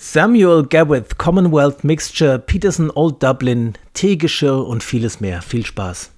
[0.00, 5.42] Samuel Gawith, Commonwealth Mixture, Peterson Old Dublin, Teegeschirr und vieles mehr.
[5.42, 6.12] Viel Spaß.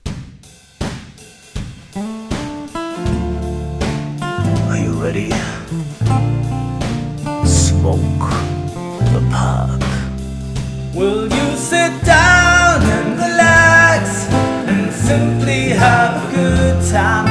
[4.68, 5.30] Are you ready?
[7.46, 8.28] Smoke
[9.14, 9.82] the pot.
[10.94, 14.28] Will you sit down and relax
[14.68, 17.29] and simply have a good time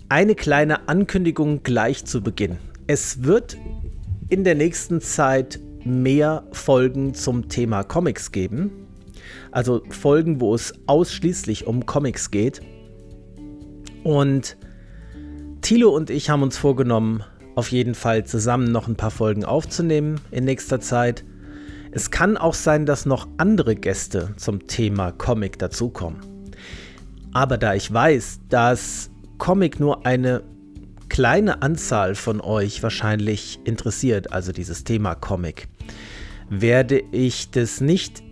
[0.08, 2.58] Eine kleine Ankündigung gleich zu Beginn.
[2.86, 3.58] Es wird
[4.28, 8.86] in der nächsten Zeit mehr Folgen zum Thema Comics geben.
[9.50, 12.60] Also Folgen, wo es ausschließlich um Comics geht.
[14.02, 14.56] Und
[15.62, 17.22] Thilo und ich haben uns vorgenommen,
[17.54, 21.24] auf jeden Fall zusammen noch ein paar Folgen aufzunehmen in nächster Zeit.
[21.92, 26.20] Es kann auch sein, dass noch andere Gäste zum Thema Comic dazukommen.
[27.32, 30.42] Aber da ich weiß, dass Comic nur eine
[31.10, 35.68] kleine Anzahl von euch wahrscheinlich interessiert, also dieses Thema Comic,
[36.48, 38.22] werde ich das nicht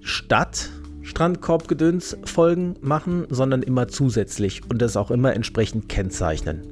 [0.00, 0.70] statt
[1.02, 6.62] Strandkorbgedöns Folgen machen, sondern immer zusätzlich und das auch immer entsprechend kennzeichnen.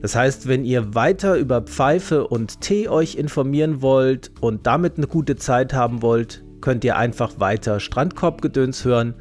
[0.00, 5.06] Das heißt, wenn ihr weiter über Pfeife und Tee euch informieren wollt und damit eine
[5.06, 9.14] gute Zeit haben wollt, könnt ihr einfach weiter Strandkorbgedöns hören.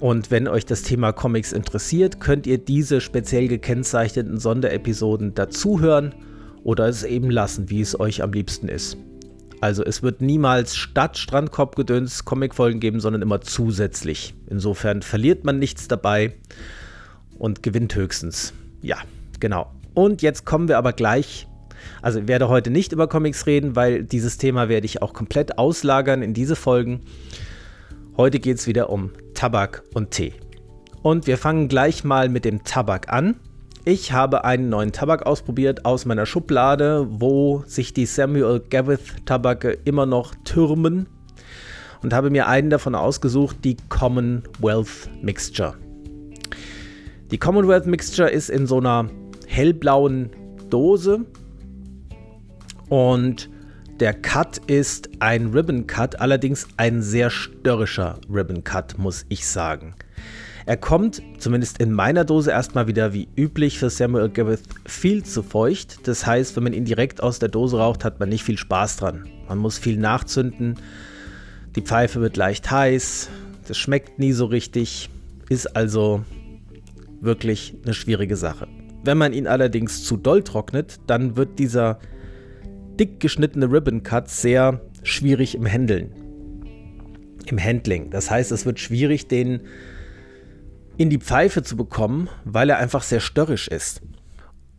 [0.00, 6.14] Und wenn euch das Thema Comics interessiert, könnt ihr diese speziell gekennzeichneten Sonderepisoden dazuhören
[6.64, 8.96] oder es eben lassen, wie es euch am liebsten ist.
[9.60, 14.34] Also es wird niemals statt Strandkorbgedöns Comicfolgen geben, sondern immer zusätzlich.
[14.48, 16.34] Insofern verliert man nichts dabei
[17.38, 18.54] und gewinnt höchstens.
[18.80, 18.96] Ja,
[19.38, 19.70] genau.
[19.92, 21.46] Und jetzt kommen wir aber gleich.
[22.00, 25.58] Also ich werde heute nicht über Comics reden, weil dieses Thema werde ich auch komplett
[25.58, 27.02] auslagern in diese Folgen.
[28.20, 30.34] Heute geht es wieder um Tabak und Tee.
[31.00, 33.36] Und wir fangen gleich mal mit dem Tabak an.
[33.86, 39.70] Ich habe einen neuen Tabak ausprobiert aus meiner Schublade, wo sich die Samuel Gavith Tabake
[39.86, 41.08] immer noch türmen
[42.02, 45.76] und habe mir einen davon ausgesucht, die Commonwealth Mixture.
[47.30, 49.08] Die Commonwealth Mixture ist in so einer
[49.46, 50.28] hellblauen
[50.68, 51.24] Dose
[52.90, 53.48] und
[54.00, 59.94] der Cut ist ein Ribbon Cut, allerdings ein sehr störrischer Ribbon Cut, muss ich sagen.
[60.64, 65.42] Er kommt, zumindest in meiner Dose, erstmal wieder wie üblich für Samuel Gavith viel zu
[65.42, 66.08] feucht.
[66.08, 68.96] Das heißt, wenn man ihn direkt aus der Dose raucht, hat man nicht viel Spaß
[68.96, 69.26] dran.
[69.48, 70.76] Man muss viel nachzünden.
[71.76, 73.28] Die Pfeife wird leicht heiß.
[73.68, 75.10] Das schmeckt nie so richtig.
[75.50, 76.24] Ist also
[77.20, 78.66] wirklich eine schwierige Sache.
[79.04, 81.98] Wenn man ihn allerdings zu doll trocknet, dann wird dieser
[83.00, 86.12] dick geschnittene Ribbon Cut sehr schwierig im Händeln.
[87.46, 88.10] Im Handling.
[88.10, 89.62] Das heißt, es wird schwierig, den
[90.98, 94.02] in die Pfeife zu bekommen, weil er einfach sehr störrisch ist.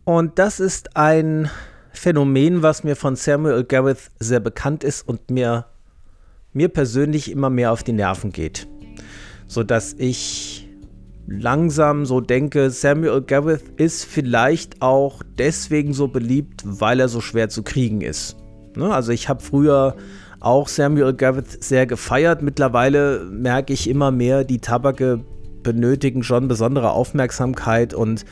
[0.04, 1.50] Und das ist ein
[1.92, 5.66] Phänomen, was mir von Samuel Gareth sehr bekannt ist und mir,
[6.52, 8.68] mir persönlich immer mehr auf die Nerven geht.
[9.48, 10.61] Sodass ich
[11.26, 17.48] langsam so denke, Samuel Gareth ist vielleicht auch deswegen so beliebt, weil er so schwer
[17.48, 18.36] zu kriegen ist.
[18.76, 18.92] Ne?
[18.92, 19.96] Also ich habe früher
[20.40, 22.42] auch Samuel Gareth sehr gefeiert.
[22.42, 25.24] Mittlerweile merke ich immer mehr, die Tabake
[25.62, 28.24] benötigen schon besondere Aufmerksamkeit und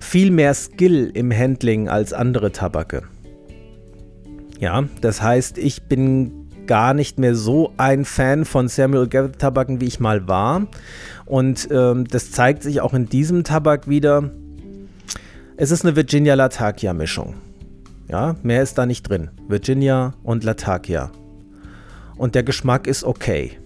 [0.00, 3.04] viel mehr Skill im Handling als andere Tabake.
[4.58, 6.39] Ja, das heißt, ich bin
[6.70, 10.68] gar nicht mehr so ein Fan von Samuel Garrett Tabaken, wie ich mal war.
[11.26, 14.30] Und ähm, das zeigt sich auch in diesem Tabak wieder.
[15.56, 17.34] Es ist eine Virginia Latakia Mischung.
[18.08, 19.30] Ja, mehr ist da nicht drin.
[19.48, 21.10] Virginia und Latakia.
[22.16, 23.58] Und der Geschmack ist okay.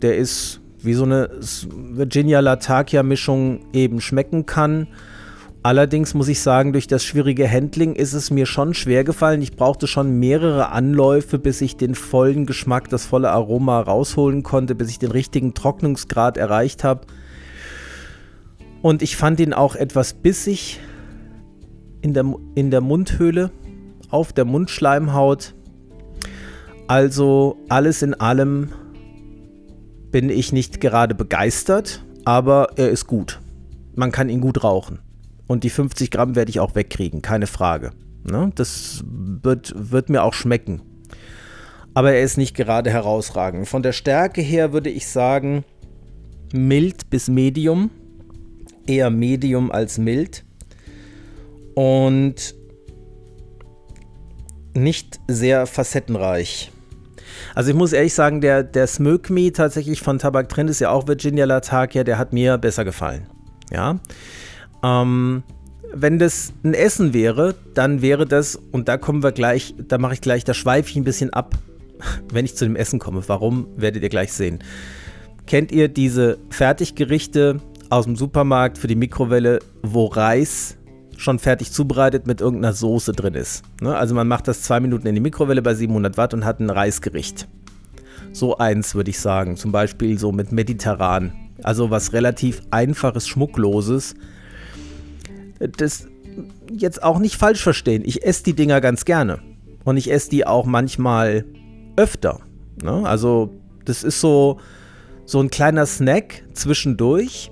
[0.00, 1.28] Der ist wie so eine
[1.70, 4.86] Virginia Latakia Mischung eben schmecken kann.
[5.68, 9.42] Allerdings muss ich sagen, durch das schwierige Handling ist es mir schon schwer gefallen.
[9.42, 14.74] Ich brauchte schon mehrere Anläufe, bis ich den vollen Geschmack, das volle Aroma rausholen konnte,
[14.74, 17.02] bis ich den richtigen Trocknungsgrad erreicht habe.
[18.80, 20.80] Und ich fand ihn auch etwas bissig
[22.00, 22.24] in der,
[22.54, 23.50] in der Mundhöhle,
[24.08, 25.54] auf der Mundschleimhaut.
[26.86, 28.70] Also alles in allem
[30.10, 33.38] bin ich nicht gerade begeistert, aber er ist gut.
[33.96, 35.00] man kann ihn gut rauchen.
[35.48, 37.90] Und die 50 Gramm werde ich auch wegkriegen, keine Frage.
[38.22, 38.52] Ne?
[38.54, 40.82] Das wird, wird mir auch schmecken.
[41.94, 43.66] Aber er ist nicht gerade herausragend.
[43.66, 45.64] Von der Stärke her würde ich sagen,
[46.52, 47.90] mild bis medium.
[48.86, 50.44] Eher medium als mild.
[51.74, 52.54] Und
[54.74, 56.70] nicht sehr facettenreich.
[57.54, 60.90] Also ich muss ehrlich sagen, der, der Smoke Me tatsächlich von Tabak drin ist ja
[60.90, 63.26] auch Virginia Latakia, der hat mir besser gefallen.
[63.70, 63.98] Ja.
[64.82, 65.42] Ähm,
[65.92, 70.14] wenn das ein Essen wäre, dann wäre das, und da kommen wir gleich, da mache
[70.14, 71.54] ich gleich, da schweife ich ein bisschen ab,
[72.32, 73.22] wenn ich zu dem Essen komme.
[73.26, 74.60] Warum, werdet ihr gleich sehen.
[75.46, 77.60] Kennt ihr diese Fertiggerichte
[77.90, 80.76] aus dem Supermarkt für die Mikrowelle, wo Reis
[81.16, 83.64] schon fertig zubereitet mit irgendeiner Soße drin ist?
[83.80, 83.96] Ne?
[83.96, 86.68] Also man macht das zwei Minuten in die Mikrowelle bei 700 Watt und hat ein
[86.68, 87.48] Reisgericht.
[88.32, 91.32] So eins würde ich sagen, zum Beispiel so mit mediterran.
[91.62, 94.14] Also was relativ einfaches, schmuckloses,
[95.58, 96.06] das
[96.70, 98.02] jetzt auch nicht falsch verstehen.
[98.04, 99.40] Ich esse die Dinger ganz gerne.
[99.84, 101.44] Und ich esse die auch manchmal
[101.96, 102.40] öfter.
[102.82, 103.06] Ne?
[103.06, 103.50] Also,
[103.84, 104.60] das ist so,
[105.24, 107.50] so ein kleiner Snack zwischendurch.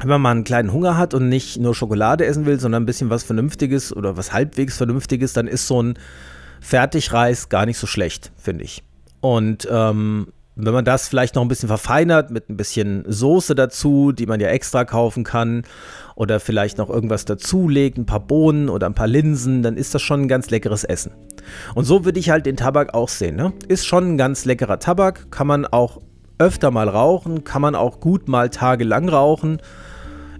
[0.00, 2.86] Wenn man mal einen kleinen Hunger hat und nicht nur Schokolade essen will, sondern ein
[2.86, 5.94] bisschen was Vernünftiges oder was halbwegs Vernünftiges, dann ist so ein
[6.60, 8.82] Fertigreis gar nicht so schlecht, finde ich.
[9.20, 14.12] Und ähm, wenn man das vielleicht noch ein bisschen verfeinert mit ein bisschen Soße dazu,
[14.12, 15.64] die man ja extra kaufen kann,
[16.16, 20.02] oder vielleicht noch irgendwas dazulegt, ein paar Bohnen oder ein paar Linsen, dann ist das
[20.02, 21.12] schon ein ganz leckeres Essen.
[21.74, 23.36] Und so würde ich halt den Tabak auch sehen.
[23.36, 23.52] Ne?
[23.68, 26.00] Ist schon ein ganz leckerer Tabak, kann man auch
[26.38, 29.60] öfter mal rauchen, kann man auch gut mal tagelang rauchen,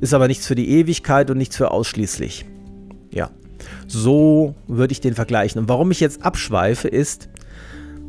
[0.00, 2.46] ist aber nichts für die Ewigkeit und nichts für ausschließlich.
[3.10, 3.30] Ja,
[3.86, 5.60] so würde ich den vergleichen.
[5.60, 7.28] Und warum ich jetzt abschweife, ist,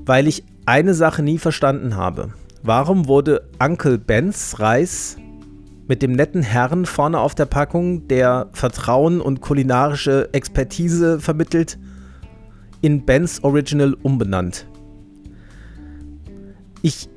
[0.06, 2.34] weil ich eine Sache nie verstanden habe.
[2.64, 5.18] Warum wurde Uncle Bens Reis
[5.88, 11.78] mit dem netten Herrn vorne auf der Packung, der Vertrauen und kulinarische Expertise vermittelt,
[12.82, 14.68] in Bens Original umbenannt?
[16.82, 17.10] Ich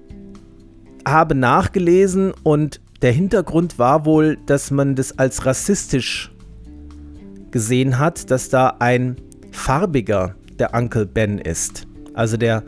[1.07, 6.33] habe nachgelesen und der Hintergrund war wohl, dass man das als rassistisch
[7.51, 9.17] gesehen hat, dass da ein
[9.53, 11.87] farbiger der Uncle Ben ist.
[12.13, 12.63] Also der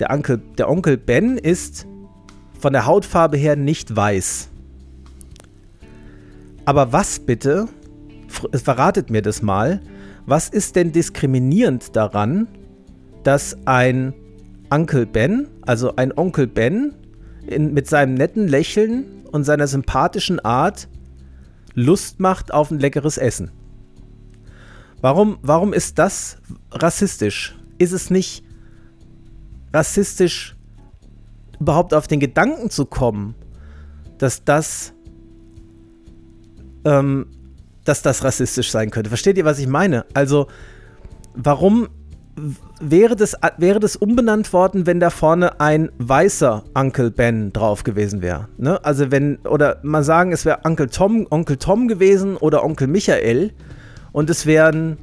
[0.00, 1.86] der, Onkel, der Onkel Ben ist
[2.58, 4.48] von der Hautfarbe her nicht weiß.
[6.64, 7.66] Aber was bitte,
[8.52, 9.80] verratet mir das mal,
[10.26, 12.48] was ist denn diskriminierend daran,
[13.22, 14.14] dass ein
[14.70, 16.94] Onkel Ben, also ein Onkel Ben,
[17.46, 20.88] in, mit seinem netten Lächeln und seiner sympathischen Art
[21.74, 23.50] Lust macht auf ein leckeres Essen?
[25.00, 26.38] Warum, warum ist das
[26.70, 27.54] rassistisch?
[27.76, 28.43] Ist es nicht
[29.74, 30.56] rassistisch
[31.60, 33.34] überhaupt auf den Gedanken zu kommen,
[34.18, 34.92] dass das,
[36.84, 37.26] ähm,
[37.84, 39.10] dass das rassistisch sein könnte.
[39.10, 40.06] Versteht ihr, was ich meine?
[40.14, 40.46] Also,
[41.34, 41.88] warum
[42.80, 48.22] wäre das, wäre das umbenannt worden, wenn da vorne ein weißer Uncle Ben drauf gewesen
[48.22, 48.48] wäre?
[48.56, 48.82] Ne?
[48.84, 53.52] Also, wenn, oder mal sagen, es wäre Onkel Tom, Onkel Tom gewesen oder Onkel Michael
[54.12, 54.98] und es wäre ein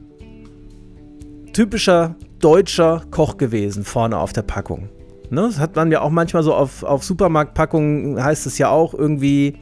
[1.53, 4.89] typischer deutscher Koch gewesen, vorne auf der Packung.
[5.29, 5.41] Ne?
[5.41, 9.57] Das hat man ja auch manchmal so auf, auf Supermarktpackungen, heißt es ja auch irgendwie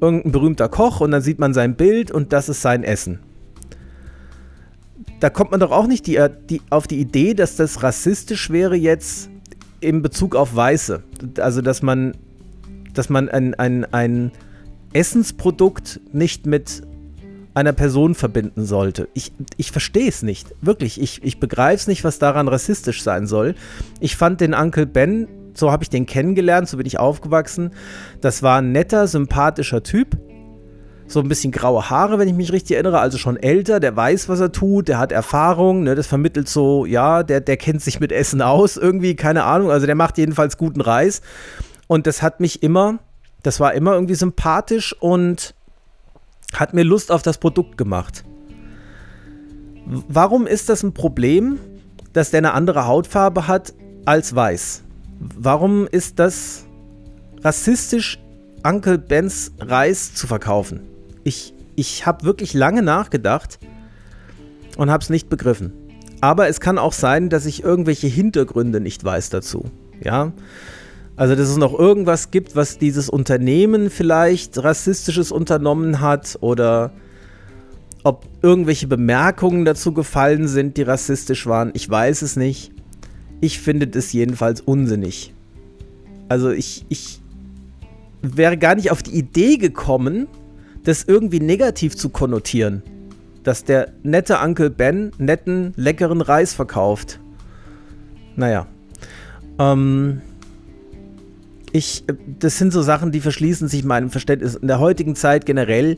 [0.00, 3.20] irgendein berühmter Koch und dann sieht man sein Bild und das ist sein Essen.
[5.20, 8.76] Da kommt man doch auch nicht die, die, auf die Idee, dass das rassistisch wäre
[8.76, 9.30] jetzt
[9.80, 11.02] in Bezug auf Weiße.
[11.38, 12.12] Also, dass man,
[12.92, 14.32] dass man ein, ein, ein
[14.92, 16.82] Essensprodukt nicht mit
[17.56, 19.08] einer Person verbinden sollte.
[19.14, 20.54] Ich, ich verstehe es nicht.
[20.60, 21.00] Wirklich.
[21.00, 23.54] Ich, ich begreife es nicht, was daran rassistisch sein soll.
[23.98, 27.70] Ich fand den Uncle Ben, so habe ich den kennengelernt, so bin ich aufgewachsen.
[28.20, 30.18] Das war ein netter, sympathischer Typ.
[31.06, 34.28] So ein bisschen graue Haare, wenn ich mich richtig erinnere, also schon älter, der weiß,
[34.28, 38.00] was er tut, der hat Erfahrung, ne, das vermittelt so, ja, der, der kennt sich
[38.00, 41.22] mit Essen aus, irgendwie, keine Ahnung, also der macht jedenfalls guten Reis.
[41.86, 42.98] Und das hat mich immer,
[43.44, 45.54] das war immer irgendwie sympathisch und
[46.54, 48.24] hat mir Lust auf das Produkt gemacht.
[49.86, 51.58] Warum ist das ein Problem,
[52.12, 53.72] dass der eine andere Hautfarbe hat
[54.04, 54.82] als weiß?
[55.18, 56.66] Warum ist das
[57.42, 58.18] rassistisch,
[58.64, 60.80] Uncle Bens Reis zu verkaufen?
[61.24, 63.58] Ich, ich habe wirklich lange nachgedacht
[64.76, 65.72] und habe es nicht begriffen.
[66.20, 69.70] Aber es kann auch sein, dass ich irgendwelche Hintergründe nicht weiß dazu.
[70.02, 70.32] Ja,
[71.16, 76.92] also, dass es noch irgendwas gibt, was dieses Unternehmen vielleicht rassistisches unternommen hat oder
[78.04, 81.70] ob irgendwelche Bemerkungen dazu gefallen sind, die rassistisch waren.
[81.74, 82.70] Ich weiß es nicht.
[83.40, 85.34] Ich finde das jedenfalls unsinnig.
[86.28, 87.20] Also ich, ich
[88.22, 90.28] wäre gar nicht auf die Idee gekommen,
[90.84, 92.82] das irgendwie negativ zu konnotieren.
[93.42, 97.20] Dass der nette Onkel Ben netten, leckeren Reis verkauft.
[98.36, 98.66] Naja.
[99.58, 100.20] Ähm,
[101.72, 102.04] ich,
[102.38, 104.54] das sind so Sachen, die verschließen sich meinem Verständnis.
[104.54, 105.96] In der heutigen Zeit generell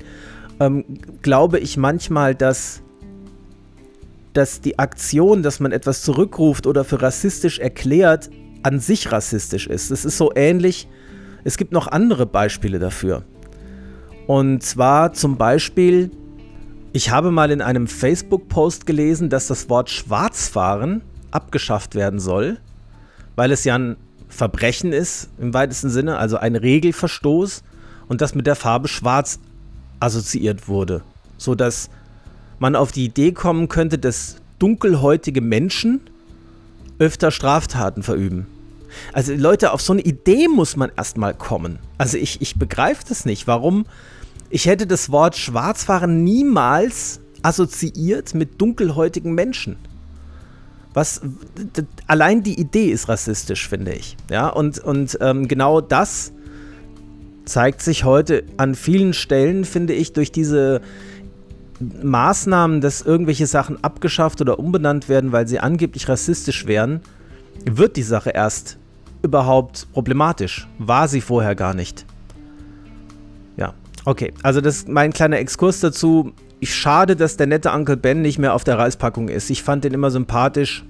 [0.61, 0.85] ähm,
[1.23, 2.83] glaube ich manchmal, dass,
[4.33, 8.31] dass die Aktion, dass man etwas zurückruft oder für rassistisch erklärt,
[8.63, 9.91] an sich rassistisch ist.
[9.91, 10.89] Es ist so ähnlich.
[11.45, 13.25] Es gibt noch andere Beispiele dafür.
[14.27, 16.11] Und zwar zum Beispiel,
[16.93, 22.59] ich habe mal in einem Facebook-Post gelesen, dass das Wort Schwarzfahren abgeschafft werden soll,
[23.37, 23.97] weil es ja ein
[24.29, 27.63] Verbrechen ist im weitesten Sinne, also ein Regelverstoß
[28.09, 29.39] und das mit der Farbe Schwarz
[30.01, 31.03] assoziiert wurde,
[31.37, 31.91] sodass
[32.59, 36.01] man auf die Idee kommen könnte, dass dunkelhäutige Menschen
[36.99, 38.47] öfter Straftaten verüben.
[39.13, 41.79] Also Leute, auf so eine Idee muss man erstmal kommen.
[41.99, 43.47] Also ich, ich begreife das nicht.
[43.47, 43.87] Warum?
[44.51, 49.77] Ich hätte das Wort Schwarzfahren niemals assoziiert mit dunkelhäutigen Menschen.
[50.95, 51.21] Was
[52.07, 54.17] allein die Idee ist rassistisch, finde ich.
[54.31, 56.33] Ja, und, und ähm, genau das
[57.45, 60.81] zeigt sich heute an vielen Stellen, finde ich, durch diese
[61.81, 67.01] Maßnahmen, dass irgendwelche Sachen abgeschafft oder umbenannt werden, weil sie angeblich rassistisch wären,
[67.65, 68.79] wird die Sache erst
[69.23, 70.69] überhaupt problematisch.
[70.79, 72.05] War sie vorher gar nicht.
[73.57, 74.33] Ja, okay.
[74.43, 76.33] Also das ist mein kleiner Exkurs dazu.
[76.61, 79.49] Ich schade, dass der nette Onkel Ben nicht mehr auf der Reispackung ist.
[79.51, 80.85] Ich fand den immer sympathisch.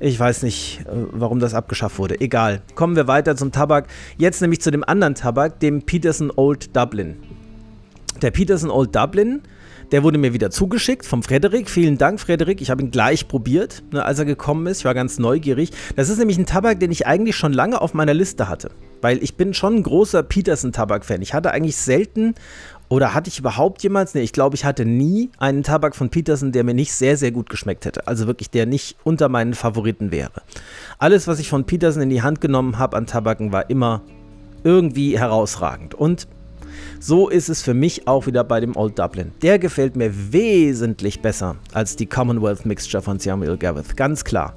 [0.00, 2.20] Ich weiß nicht, äh, warum das abgeschafft wurde.
[2.20, 2.62] Egal.
[2.74, 3.86] Kommen wir weiter zum Tabak.
[4.18, 7.16] Jetzt nämlich zu dem anderen Tabak, dem Peterson Old Dublin.
[8.20, 9.42] Der Peterson Old Dublin
[9.92, 11.68] der wurde mir wieder zugeschickt vom Frederik.
[11.68, 12.62] Vielen Dank, Frederik.
[12.62, 14.78] Ich habe ihn gleich probiert, ne, als er gekommen ist.
[14.78, 15.70] Ich war ganz neugierig.
[15.96, 18.70] Das ist nämlich ein Tabak, den ich eigentlich schon lange auf meiner Liste hatte.
[19.02, 21.20] Weil ich bin schon ein großer Peterson-Tabak-Fan.
[21.20, 22.34] Ich hatte eigentlich selten
[22.92, 24.12] oder hatte ich überhaupt jemals?
[24.12, 27.30] Ne, ich glaube, ich hatte nie einen Tabak von Peterson, der mir nicht sehr, sehr
[27.30, 28.06] gut geschmeckt hätte.
[28.06, 30.42] Also wirklich, der nicht unter meinen Favoriten wäre.
[30.98, 34.02] Alles, was ich von Peterson in die Hand genommen habe an Tabaken, war immer
[34.62, 35.94] irgendwie herausragend.
[35.94, 36.28] Und
[37.00, 39.32] so ist es für mich auch wieder bei dem Old Dublin.
[39.40, 44.54] Der gefällt mir wesentlich besser als die Commonwealth Mixture von Samuel Gavith, ganz klar.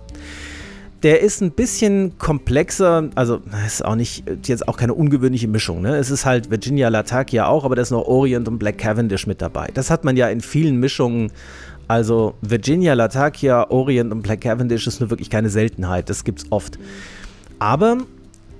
[1.05, 5.83] Der ist ein bisschen komplexer, also ist auch nicht jetzt auch keine ungewöhnliche Mischung.
[5.83, 5.97] Ne?
[5.97, 9.39] Es ist halt Virginia Latakia auch, aber da ist noch Orient und Black Cavendish mit
[9.39, 9.69] dabei.
[9.71, 11.31] Das hat man ja in vielen Mischungen.
[11.87, 16.09] Also Virginia Latakia, Orient und Black Cavendish ist nur wirklich keine Seltenheit.
[16.09, 16.79] Das gibt's oft.
[17.59, 17.99] Aber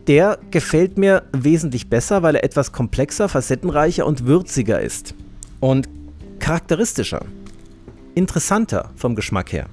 [0.06, 5.16] der gefällt mir wesentlich besser, weil er etwas komplexer, facettenreicher und würziger ist.
[5.62, 5.90] Und
[6.38, 7.26] charakteristischer.
[8.14, 9.66] Interessanter vom Geschmack her.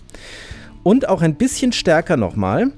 [0.83, 2.73] Und auch ein bisschen stärker nochmal.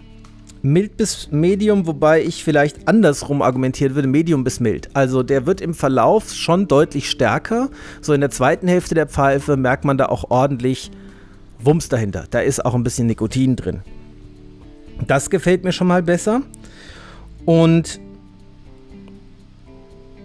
[0.63, 4.89] Mild bis Medium, wobei ich vielleicht andersrum argumentiert würde, Medium bis mild.
[4.95, 7.69] Also der wird im Verlauf schon deutlich stärker.
[8.01, 10.91] So in der zweiten Hälfte der Pfeife merkt man da auch ordentlich
[11.59, 12.25] Wumms dahinter.
[12.31, 13.81] Da ist auch ein bisschen Nikotin drin.
[15.07, 16.41] Das gefällt mir schon mal besser.
[17.45, 18.01] Und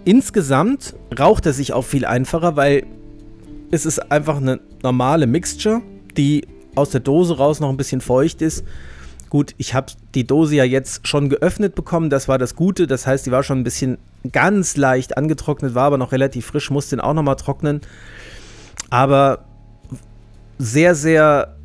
[0.06, 2.86] insgesamt raucht er sich auch viel einfacher, weil
[3.70, 5.82] es ist einfach eine normale Mixture,
[6.16, 8.64] die aus der Dose raus noch ein bisschen feucht ist.
[9.28, 12.86] Gut, ich habe die Dose ja jetzt schon geöffnet bekommen, das war das Gute.
[12.86, 13.98] Das heißt, die war schon ein bisschen
[14.32, 17.80] ganz leicht angetrocknet, war aber noch relativ frisch, musste den auch nochmal trocknen.
[18.90, 19.44] Aber
[20.58, 21.56] sehr, sehr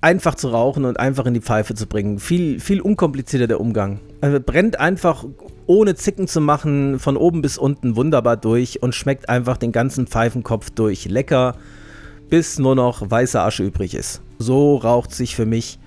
[0.00, 2.18] einfach zu rauchen und einfach in die Pfeife zu bringen.
[2.18, 4.00] Viel, viel unkomplizierter der Umgang.
[4.20, 5.24] Also brennt einfach
[5.66, 10.06] ohne Zicken zu machen, von oben bis unten wunderbar durch und schmeckt einfach den ganzen
[10.06, 11.04] Pfeifenkopf durch.
[11.06, 11.56] Lecker,
[12.28, 14.20] bis nur noch weiße Asche übrig ist.
[14.38, 15.78] So raucht sich für mich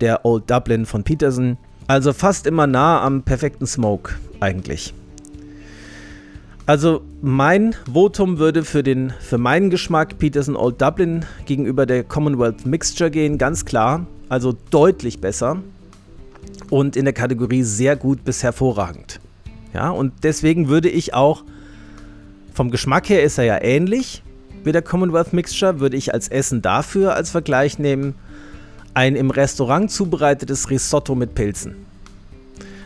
[0.00, 1.56] der Old Dublin von Peterson.
[1.86, 4.94] Also fast immer nah am perfekten Smoke eigentlich.
[6.66, 12.64] Also mein Votum würde für, den, für meinen Geschmack Peterson Old Dublin gegenüber der Commonwealth
[12.64, 14.06] Mixture gehen, ganz klar.
[14.28, 15.56] Also deutlich besser
[16.70, 19.20] und in der Kategorie sehr gut bis hervorragend.
[19.74, 21.44] Ja, und deswegen würde ich auch,
[22.54, 24.22] vom Geschmack her ist er ja ähnlich
[24.64, 28.14] wie der Commonwealth Mixture, würde ich als Essen dafür als Vergleich nehmen,
[28.94, 31.86] ein im Restaurant zubereitetes Risotto mit Pilzen.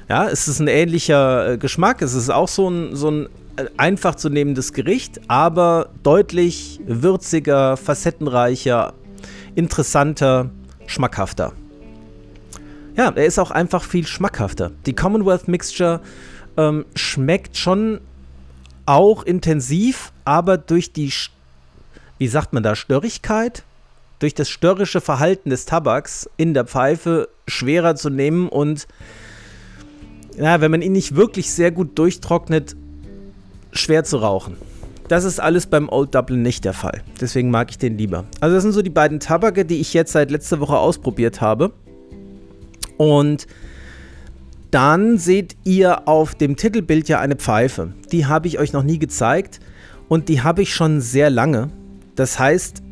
[0.08, 3.28] Ja, es ist ein ähnlicher äh, Geschmack, es ist auch so ein, so ein
[3.76, 8.92] einfach zu nehmendes Gericht, aber deutlich würziger, facettenreicher,
[9.54, 10.50] interessanter,
[10.86, 11.52] schmackhafter.
[12.96, 14.70] Ja, er ist auch einfach viel schmackhafter.
[14.86, 16.00] Die Commonwealth Mixture
[16.56, 18.00] ähm, schmeckt schon
[18.86, 21.10] auch intensiv, aber durch die,
[22.24, 23.64] wie sagt man da, Störrigkeit,
[24.18, 28.88] durch das störrische Verhalten des Tabaks in der Pfeife schwerer zu nehmen und
[30.34, 32.76] ja, wenn man ihn nicht wirklich sehr gut durchtrocknet,
[33.72, 34.56] schwer zu rauchen.
[35.08, 37.02] Das ist alles beim Old Dublin nicht der Fall.
[37.20, 38.24] Deswegen mag ich den lieber.
[38.40, 41.72] Also das sind so die beiden Tabake, die ich jetzt seit letzter Woche ausprobiert habe.
[42.96, 43.46] Und
[44.70, 47.92] dann seht ihr auf dem Titelbild ja eine Pfeife.
[48.12, 49.60] Die habe ich euch noch nie gezeigt
[50.08, 51.68] und die habe ich schon sehr lange.
[52.16, 52.82] Das heißt,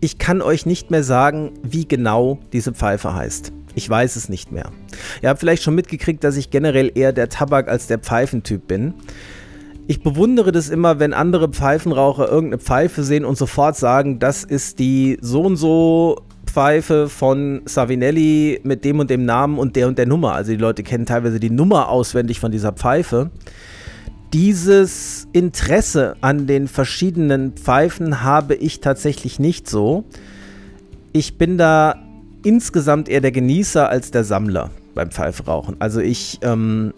[0.00, 3.52] ich kann euch nicht mehr sagen, wie genau diese Pfeife heißt.
[3.74, 4.70] Ich weiß es nicht mehr.
[5.22, 8.94] Ihr habt vielleicht schon mitgekriegt, dass ich generell eher der Tabak als der Pfeifentyp bin.
[9.86, 14.78] Ich bewundere das immer, wenn andere Pfeifenraucher irgendeine Pfeife sehen und sofort sagen, das ist
[14.78, 19.98] die so und so Pfeife von Savinelli mit dem und dem Namen und der und
[19.98, 20.34] der Nummer.
[20.34, 23.30] Also die Leute kennen teilweise die Nummer auswendig von dieser Pfeife.
[24.32, 30.04] Dieses Interesse an den verschiedenen Pfeifen habe ich tatsächlich nicht so.
[31.12, 31.96] Ich bin da
[32.44, 35.76] insgesamt eher der Genießer als der Sammler beim Pfeifrauchen.
[35.80, 36.94] Also ich ähm,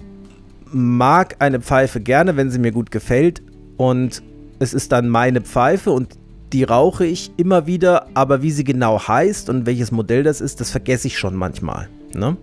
[0.70, 3.42] mag eine Pfeife gerne, wenn sie mir gut gefällt
[3.78, 4.22] und
[4.58, 6.18] es ist dann meine Pfeife und
[6.52, 10.60] die rauche ich immer wieder, aber wie sie genau heißt und welches Modell das ist,
[10.60, 11.88] das vergesse ich schon manchmal.
[12.14, 12.36] Ne?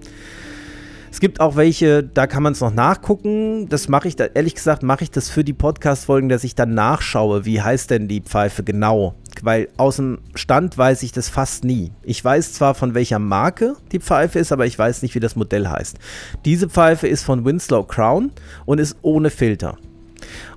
[1.12, 3.68] Es gibt auch welche, da kann man es noch nachgucken.
[3.68, 6.74] Das mache ich, da, ehrlich gesagt, mache ich das für die Podcast-Folgen, dass ich dann
[6.76, 9.16] nachschaue, wie heißt denn die Pfeife genau.
[9.42, 11.92] Weil aus dem Stand weiß ich das fast nie.
[12.04, 15.36] Ich weiß zwar von welcher Marke die Pfeife ist, aber ich weiß nicht, wie das
[15.36, 15.98] Modell heißt.
[16.46, 18.32] Diese Pfeife ist von Winslow Crown
[18.66, 19.78] und ist ohne Filter.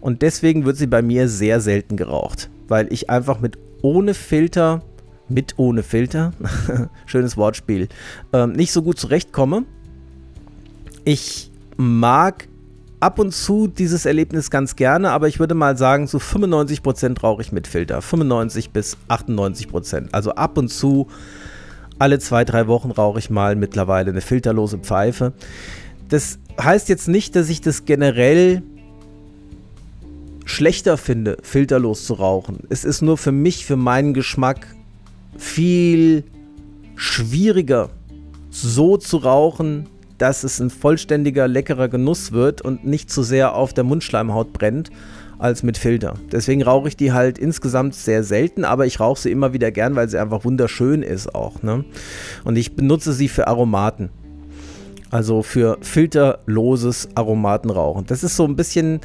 [0.01, 4.83] Und deswegen wird sie bei mir sehr selten geraucht, weil ich einfach mit ohne Filter,
[5.29, 6.33] mit ohne Filter,
[7.07, 7.89] schönes Wortspiel,
[8.33, 9.65] ähm, nicht so gut zurechtkomme
[11.05, 12.49] ich mag
[13.01, 17.43] ab und zu dieses Erlebnis ganz gerne, aber ich würde mal sagen, so 95% rauche
[17.43, 18.01] ich mit Filter.
[18.01, 20.09] 95 bis 98%.
[20.13, 21.09] Also ab und zu,
[21.99, 25.33] alle zwei, drei Wochen rauche ich mal mittlerweile eine filterlose Pfeife.
[26.09, 28.63] Das heißt jetzt nicht, dass ich das generell
[30.45, 32.61] schlechter finde, filterlos zu rauchen.
[32.69, 34.67] Es ist nur für mich, für meinen Geschmack
[35.37, 36.25] viel
[36.95, 37.91] schwieriger,
[38.51, 39.89] so zu rauchen,
[40.23, 44.91] dass es ein vollständiger, leckerer Genuss wird und nicht zu sehr auf der Mundschleimhaut brennt
[45.41, 46.15] als mit Filter.
[46.31, 49.97] Deswegen rauche ich die halt insgesamt sehr selten, aber ich rauche sie immer wieder gern,
[49.97, 51.65] weil sie einfach wunderschön ist auch.
[51.65, 51.85] Ne?
[52.45, 54.11] Und ich benutze sie für Aromaten.
[55.11, 58.07] Also für filterloses Aromatenrauchen.
[58.07, 59.01] Das ist so ein bisschen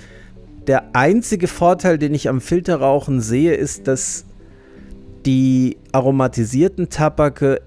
[0.67, 4.23] der einzige Vorteil, den ich am Filterrauchen sehe, ist, dass
[5.25, 7.59] die aromatisierten Tabake,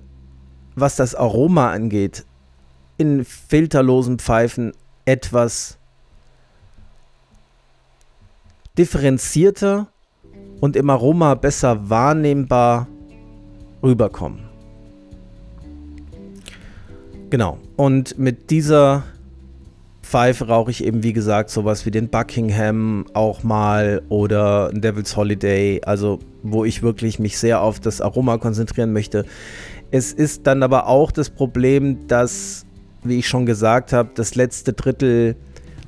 [0.76, 2.24] was das Aroma angeht,
[3.00, 4.72] in filterlosen Pfeifen
[5.06, 5.78] etwas
[8.76, 9.88] differenzierter
[10.60, 12.86] und im Aroma besser wahrnehmbar
[13.82, 14.40] rüberkommen.
[17.30, 17.58] Genau.
[17.76, 19.04] Und mit dieser
[20.02, 25.80] Pfeife rauche ich eben, wie gesagt, sowas wie den Buckingham auch mal oder Devil's Holiday,
[25.86, 29.24] also wo ich wirklich mich sehr auf das Aroma konzentrieren möchte.
[29.90, 32.66] Es ist dann aber auch das Problem, dass
[33.02, 35.36] wie ich schon gesagt habe, das letzte Drittel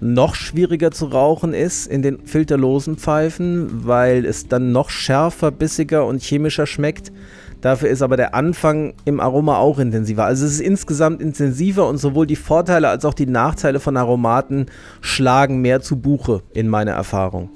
[0.00, 6.06] noch schwieriger zu rauchen ist in den filterlosen Pfeifen, weil es dann noch schärfer, bissiger
[6.06, 7.12] und chemischer schmeckt.
[7.60, 10.24] Dafür ist aber der Anfang im Aroma auch intensiver.
[10.24, 14.66] Also es ist insgesamt intensiver und sowohl die Vorteile als auch die Nachteile von Aromaten
[15.00, 17.50] schlagen mehr zu Buche in meiner Erfahrung.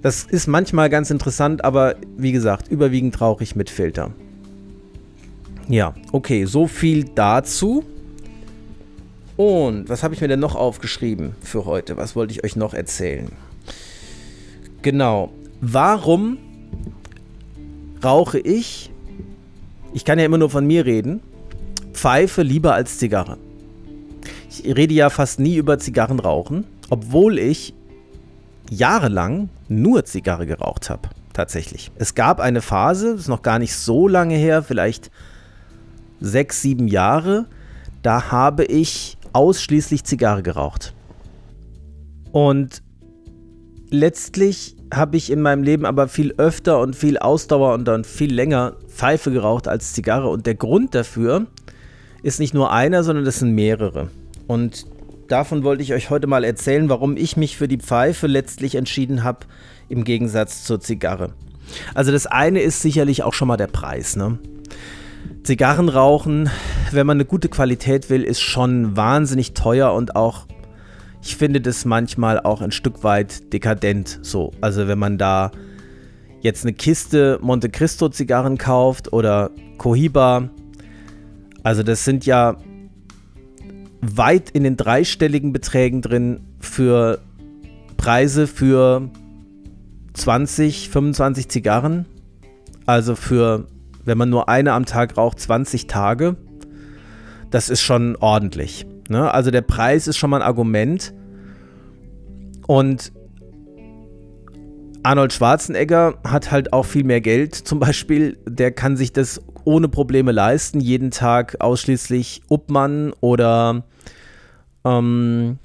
[0.00, 4.12] Das ist manchmal ganz interessant, aber wie gesagt, überwiegend rauche ich mit Filter.
[5.68, 7.84] Ja, okay, so viel dazu.
[9.36, 11.96] Und was habe ich mir denn noch aufgeschrieben für heute?
[11.96, 13.30] Was wollte ich euch noch erzählen?
[14.82, 15.30] Genau.
[15.60, 16.38] Warum
[18.02, 18.90] rauche ich,
[19.92, 21.20] ich kann ja immer nur von mir reden,
[21.92, 23.36] Pfeife lieber als Zigarre?
[24.48, 27.74] Ich rede ja fast nie über Zigarrenrauchen, obwohl ich
[28.70, 31.08] jahrelang nur Zigarre geraucht habe.
[31.32, 31.90] Tatsächlich.
[31.96, 35.10] Es gab eine Phase, das ist noch gar nicht so lange her, vielleicht
[36.20, 37.44] sechs, sieben Jahre,
[38.02, 40.94] da habe ich ausschließlich Zigarre geraucht.
[42.32, 42.82] Und
[43.90, 48.32] letztlich habe ich in meinem Leben aber viel öfter und viel Ausdauer und dann viel
[48.32, 50.28] länger Pfeife geraucht als Zigarre.
[50.28, 51.46] Und der Grund dafür
[52.22, 54.08] ist nicht nur einer, sondern das sind mehrere.
[54.46, 54.86] Und
[55.28, 59.22] davon wollte ich euch heute mal erzählen, warum ich mich für die Pfeife letztlich entschieden
[59.22, 59.40] habe,
[59.90, 61.34] im Gegensatz zur Zigarre.
[61.94, 64.16] Also das eine ist sicherlich auch schon mal der Preis.
[64.16, 64.38] Ne?
[65.46, 66.50] Zigarren rauchen,
[66.90, 70.46] wenn man eine gute Qualität will, ist schon wahnsinnig teuer und auch,
[71.22, 74.52] ich finde das manchmal auch ein Stück weit dekadent so.
[74.60, 75.52] Also wenn man da
[76.40, 80.50] jetzt eine Kiste Monte Cristo Zigarren kauft oder Cohiba,
[81.62, 82.56] also das sind ja
[84.00, 87.20] weit in den dreistelligen Beträgen drin für
[87.96, 89.08] Preise für
[90.14, 92.06] 20, 25 Zigarren.
[92.84, 93.66] Also für,
[94.06, 96.36] wenn man nur eine am Tag raucht, 20 Tage.
[97.50, 98.86] Das ist schon ordentlich.
[99.08, 99.30] Ne?
[99.30, 101.12] Also der Preis ist schon mal ein Argument.
[102.66, 103.12] Und
[105.02, 108.38] Arnold Schwarzenegger hat halt auch viel mehr Geld zum Beispiel.
[108.48, 113.84] Der kann sich das ohne Probleme leisten, jeden Tag ausschließlich Uppmann oder
[114.84, 115.58] ähm,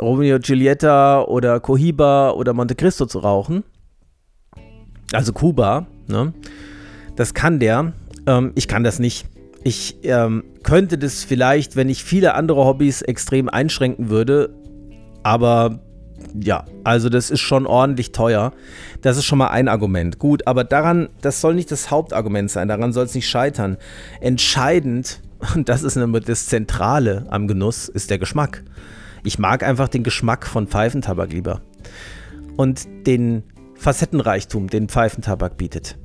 [0.00, 3.64] Romeo Giulietta oder Cohiba oder Monte Cristo zu rauchen.
[5.12, 6.32] Also Kuba, ne?
[7.16, 7.92] Das kann der.
[8.26, 9.26] Ähm, ich kann das nicht.
[9.64, 14.54] Ich ähm, könnte das vielleicht, wenn ich viele andere Hobbys extrem einschränken würde,
[15.24, 15.80] aber
[16.40, 18.52] ja, also das ist schon ordentlich teuer.
[19.02, 20.18] Das ist schon mal ein Argument.
[20.18, 23.76] Gut, aber daran, das soll nicht das Hauptargument sein, daran soll es nicht scheitern.
[24.20, 25.20] Entscheidend,
[25.54, 28.62] und das ist das Zentrale am Genuss, ist der Geschmack.
[29.24, 31.60] Ich mag einfach den Geschmack von Pfeifentabak lieber.
[32.56, 33.42] Und den
[33.74, 35.98] Facettenreichtum, den Pfeifentabak bietet.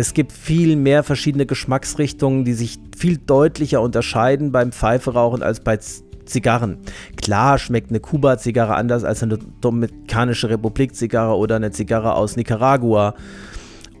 [0.00, 5.78] Es gibt viel mehr verschiedene Geschmacksrichtungen, die sich viel deutlicher unterscheiden beim Pfeiferauchen als bei
[6.24, 6.78] Zigarren.
[7.20, 13.14] Klar schmeckt eine Kuba-Zigarre anders als eine Dominikanische Republik-Zigarre oder eine Zigarre aus Nicaragua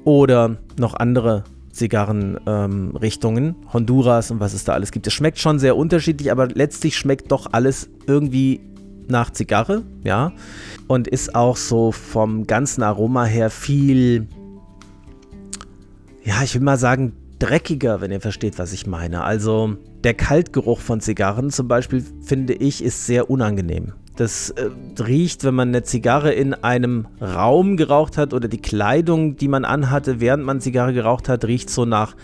[0.04, 5.06] oder noch andere Zigarrenrichtungen, ähm, Honduras und was es da alles gibt.
[5.06, 8.62] Es schmeckt schon sehr unterschiedlich, aber letztlich schmeckt doch alles irgendwie
[9.06, 10.32] nach Zigarre, ja.
[10.86, 14.28] Und ist auch so vom ganzen Aroma her viel,
[16.24, 19.24] ja, ich will mal sagen, dreckiger, wenn ihr versteht, was ich meine.
[19.24, 23.94] Also der Kaltgeruch von Zigarren zum Beispiel, finde ich, ist sehr unangenehm.
[24.16, 24.68] Das äh,
[25.02, 29.64] riecht, wenn man eine Zigarre in einem Raum geraucht hat oder die Kleidung, die man
[29.64, 32.14] anhatte, während man Zigarre geraucht hat, riecht so nach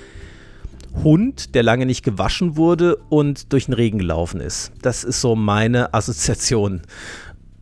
[1.02, 4.72] Hund, der lange nicht gewaschen wurde und durch den Regen gelaufen ist.
[4.82, 6.82] Das ist so meine Assoziation.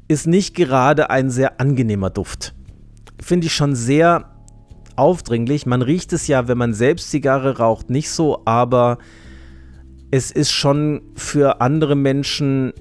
[0.09, 2.55] Ist nicht gerade ein sehr angenehmer Duft.
[3.21, 4.34] Finde ich schon sehr
[4.97, 5.67] aufdringlich.
[5.67, 8.99] Man riecht es ja, wenn man selbst Zigarre raucht, nicht so, aber
[10.11, 12.73] es ist schon für andere Menschen,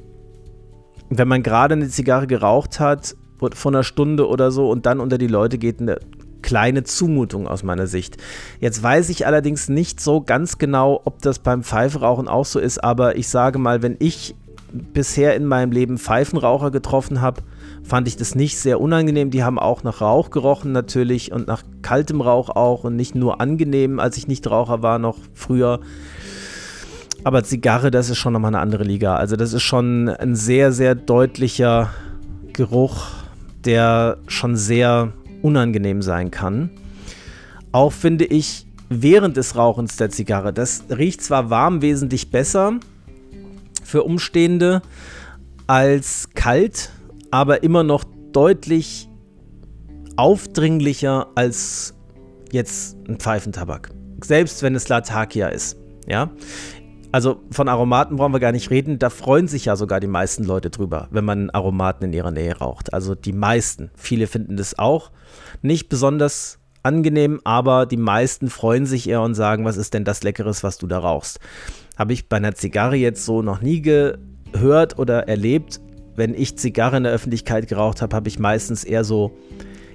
[1.10, 3.16] wenn man gerade eine Zigarre geraucht hat,
[3.54, 6.00] von einer Stunde oder so und dann unter die Leute geht, eine
[6.42, 8.18] kleine Zumutung aus meiner Sicht.
[8.60, 12.84] Jetzt weiß ich allerdings nicht so ganz genau, ob das beim Pfeifrauchen auch so ist,
[12.84, 14.36] aber ich sage mal, wenn ich
[14.72, 17.42] bisher in meinem Leben Pfeifenraucher getroffen habe,
[17.84, 19.30] fand ich das nicht sehr unangenehm.
[19.30, 23.42] Die haben auch nach Rauch gerochen natürlich und nach kaltem Rauch auch und nicht nur
[23.42, 25.80] angenehm, als ich nicht Raucher war, noch früher.
[27.24, 29.16] Aber Zigarre, das ist schon nochmal eine andere Liga.
[29.16, 31.90] Also das ist schon ein sehr, sehr deutlicher
[32.54, 33.08] Geruch,
[33.66, 36.70] der schon sehr unangenehm sein kann.
[37.72, 42.80] Auch finde ich während des Rauchens der Zigarre, das riecht zwar warm wesentlich besser
[43.84, 44.82] für Umstehende
[45.66, 46.92] als kalt,
[47.34, 49.10] aber immer noch deutlich
[50.18, 51.96] aufdringlicher als
[52.52, 53.90] jetzt ein Pfeifentabak.
[54.24, 55.76] Selbst wenn es Latakia ist.
[56.08, 56.30] Ja.
[57.12, 59.00] Also von Aromaten brauchen wir gar nicht reden.
[59.00, 62.56] Da freuen sich ja sogar die meisten Leute drüber, wenn man Aromaten in ihrer Nähe
[62.56, 62.94] raucht.
[62.94, 63.90] Also die meisten.
[63.96, 65.10] Viele finden das auch
[65.64, 70.22] nicht besonders angenehm, aber die meisten freuen sich eher und sagen, was ist denn das
[70.22, 71.40] Leckeres, was du da rauchst.
[71.98, 75.82] Habe ich bei einer Zigarre jetzt so noch nie gehört oder erlebt,
[76.16, 79.32] wenn ich Zigarre in der Öffentlichkeit geraucht habe, habe ich meistens eher so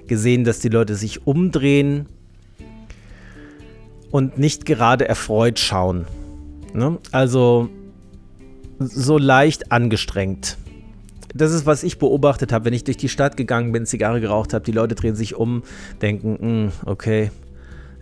[0.07, 2.07] gesehen, dass die Leute sich umdrehen
[4.11, 6.05] und nicht gerade erfreut schauen.
[6.73, 6.97] Ne?
[7.11, 7.69] Also
[8.79, 10.57] so leicht angestrengt.
[11.33, 14.53] Das ist, was ich beobachtet habe, wenn ich durch die Stadt gegangen bin, Zigarre geraucht
[14.53, 14.65] habe.
[14.65, 15.63] Die Leute drehen sich um,
[16.01, 17.29] denken, hm, okay.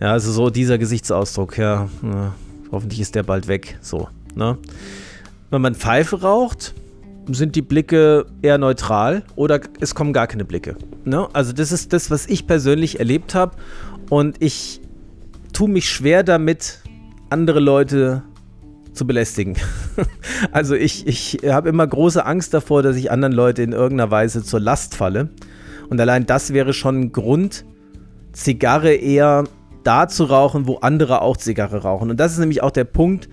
[0.00, 2.34] Ja, also so dieser Gesichtsausdruck, ja, na,
[2.72, 3.78] hoffentlich ist der bald weg.
[3.82, 4.56] So, ne?
[5.50, 6.74] Wenn man Pfeife raucht,
[7.34, 10.76] sind die Blicke eher neutral oder es kommen gar keine Blicke.
[11.04, 11.28] Ne?
[11.32, 13.56] Also das ist das, was ich persönlich erlebt habe
[14.10, 14.80] und ich
[15.52, 16.80] tue mich schwer damit,
[17.30, 18.22] andere Leute
[18.92, 19.56] zu belästigen.
[20.52, 24.42] also ich, ich habe immer große Angst davor, dass ich anderen Leute in irgendeiner Weise
[24.42, 25.30] zur Last falle.
[25.88, 27.64] Und allein das wäre schon ein Grund,
[28.32, 29.44] Zigarre eher
[29.84, 32.10] da zu rauchen, wo andere auch Zigarre rauchen.
[32.10, 33.28] Und das ist nämlich auch der Punkt,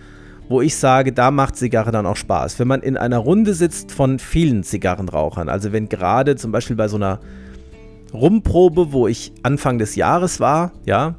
[0.48, 2.60] wo ich sage, da macht Zigarre dann auch Spaß.
[2.60, 6.88] Wenn man in einer Runde sitzt von vielen Zigarrenrauchern, also wenn gerade zum Beispiel bei
[6.88, 7.20] so einer
[8.14, 11.16] Rumprobe, wo ich Anfang des Jahres war, ja,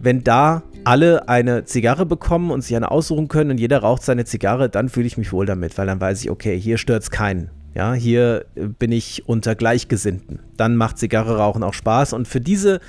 [0.00, 4.24] wenn da alle eine Zigarre bekommen und sich eine aussuchen können und jeder raucht seine
[4.24, 7.10] Zigarre, dann fühle ich mich wohl damit, weil dann weiß ich, okay, hier stört es
[7.10, 7.50] keinen.
[7.74, 10.40] Ja, hier bin ich unter Gleichgesinnten.
[10.56, 12.80] Dann macht Zigarre rauchen auch Spaß und für diese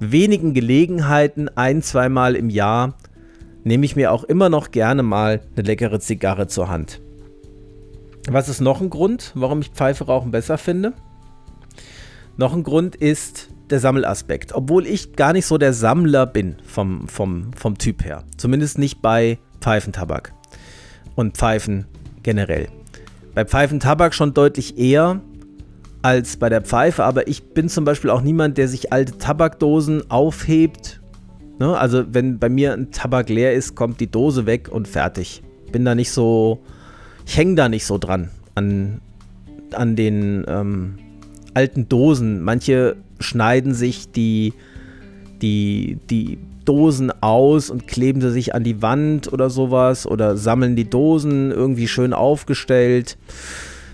[0.00, 2.94] wenigen Gelegenheiten ein, zweimal im Jahr
[3.66, 7.00] nehme ich mir auch immer noch gerne mal eine leckere Zigarre zur Hand.
[8.28, 10.92] Was ist noch ein Grund, warum ich Pfeife rauchen besser finde?
[12.36, 14.54] Noch ein Grund ist der Sammelaspekt.
[14.54, 18.22] Obwohl ich gar nicht so der Sammler bin vom, vom, vom Typ her.
[18.36, 20.32] Zumindest nicht bei Pfeifentabak
[21.16, 21.86] und Pfeifen
[22.22, 22.68] generell.
[23.34, 25.20] Bei Pfeifentabak schon deutlich eher
[26.02, 30.08] als bei der Pfeife, aber ich bin zum Beispiel auch niemand, der sich alte Tabakdosen
[30.08, 31.00] aufhebt.
[31.58, 31.76] Ne?
[31.76, 35.42] Also wenn bei mir ein Tabak leer ist, kommt die Dose weg und fertig.
[35.72, 36.60] Bin da nicht so,
[37.26, 39.00] ich hänge da nicht so dran an,
[39.72, 40.98] an den ähm,
[41.54, 42.42] alten Dosen.
[42.42, 44.52] Manche schneiden sich die,
[45.40, 50.76] die, die Dosen aus und kleben sie sich an die Wand oder sowas oder sammeln
[50.76, 53.16] die Dosen irgendwie schön aufgestellt.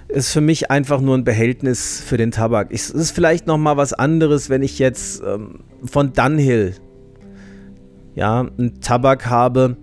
[0.09, 2.69] Ist für mich einfach nur ein Behältnis für den Tabak.
[2.71, 6.75] Es ist vielleicht noch mal was anderes, wenn ich jetzt ähm, von Dunhill
[8.15, 9.77] ja, einen Tabak habe.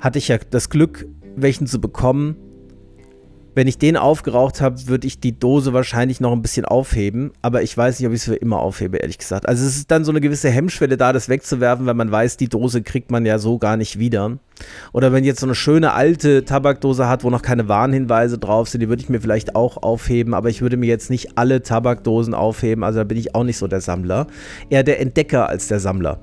[0.00, 2.36] Hatte ich ja das Glück, welchen zu bekommen
[3.54, 7.32] wenn ich den aufgeraucht habe, würde ich die Dose wahrscheinlich noch ein bisschen aufheben.
[7.40, 9.48] Aber ich weiß nicht, ob ich es für immer aufhebe, ehrlich gesagt.
[9.48, 12.48] Also es ist dann so eine gewisse Hemmschwelle da, das wegzuwerfen, weil man weiß, die
[12.48, 14.38] Dose kriegt man ja so gar nicht wieder.
[14.92, 18.80] Oder wenn jetzt so eine schöne alte Tabakdose hat, wo noch keine Warnhinweise drauf sind,
[18.80, 20.34] die würde ich mir vielleicht auch aufheben.
[20.34, 22.82] Aber ich würde mir jetzt nicht alle Tabakdosen aufheben.
[22.82, 24.26] Also da bin ich auch nicht so der Sammler.
[24.68, 26.20] Eher der Entdecker als der Sammler.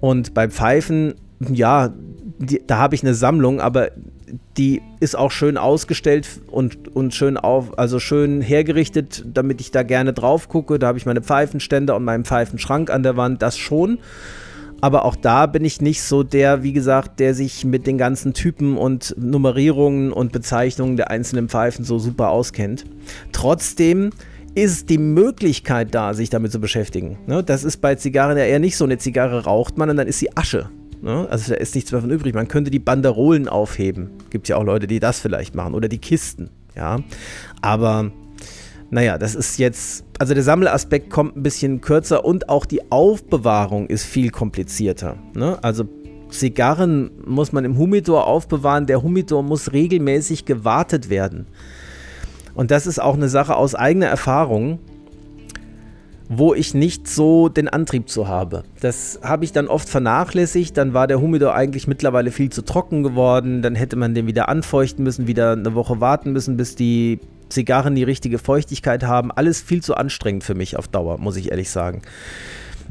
[0.00, 1.14] Und bei Pfeifen,
[1.50, 1.92] ja,
[2.38, 3.90] die, da habe ich eine Sammlung, aber
[4.56, 9.82] die ist auch schön ausgestellt und, und schön auf, also schön hergerichtet, damit ich da
[9.82, 10.78] gerne drauf gucke.
[10.78, 13.98] Da habe ich meine Pfeifenständer und meinen Pfeifenschrank an der Wand, das schon.
[14.80, 18.34] Aber auch da bin ich nicht so der, wie gesagt, der sich mit den ganzen
[18.34, 22.84] Typen und Nummerierungen und Bezeichnungen der einzelnen Pfeifen so super auskennt.
[23.30, 24.10] Trotzdem
[24.54, 27.18] ist die Möglichkeit da, sich damit zu beschäftigen.
[27.26, 27.44] Ne?
[27.44, 28.84] Das ist bei Zigarren ja eher nicht so.
[28.84, 30.68] Eine Zigarre raucht man und dann ist sie Asche.
[31.02, 31.26] Ne?
[31.28, 32.34] Also da ist nichts mehr von übrig.
[32.34, 34.10] Man könnte die Banderolen aufheben.
[34.30, 35.74] Gibt ja auch Leute, die das vielleicht machen.
[35.74, 36.50] Oder die Kisten.
[36.76, 37.00] Ja.
[37.60, 38.10] Aber
[38.90, 43.88] naja, das ist jetzt, also der Sammelaspekt kommt ein bisschen kürzer und auch die Aufbewahrung
[43.88, 45.16] ist viel komplizierter.
[45.34, 45.58] Ne?
[45.62, 45.88] Also
[46.30, 48.86] Zigarren muss man im Humidor aufbewahren.
[48.86, 51.46] Der Humidor muss regelmäßig gewartet werden.
[52.54, 54.78] Und das ist auch eine Sache aus eigener Erfahrung
[56.34, 58.62] wo ich nicht so den Antrieb zu habe.
[58.80, 60.76] Das habe ich dann oft vernachlässigt.
[60.76, 63.60] Dann war der Humidor eigentlich mittlerweile viel zu trocken geworden.
[63.60, 67.94] Dann hätte man den wieder anfeuchten müssen, wieder eine Woche warten müssen, bis die Zigarren
[67.94, 69.30] die richtige Feuchtigkeit haben.
[69.30, 72.00] Alles viel zu anstrengend für mich auf Dauer, muss ich ehrlich sagen.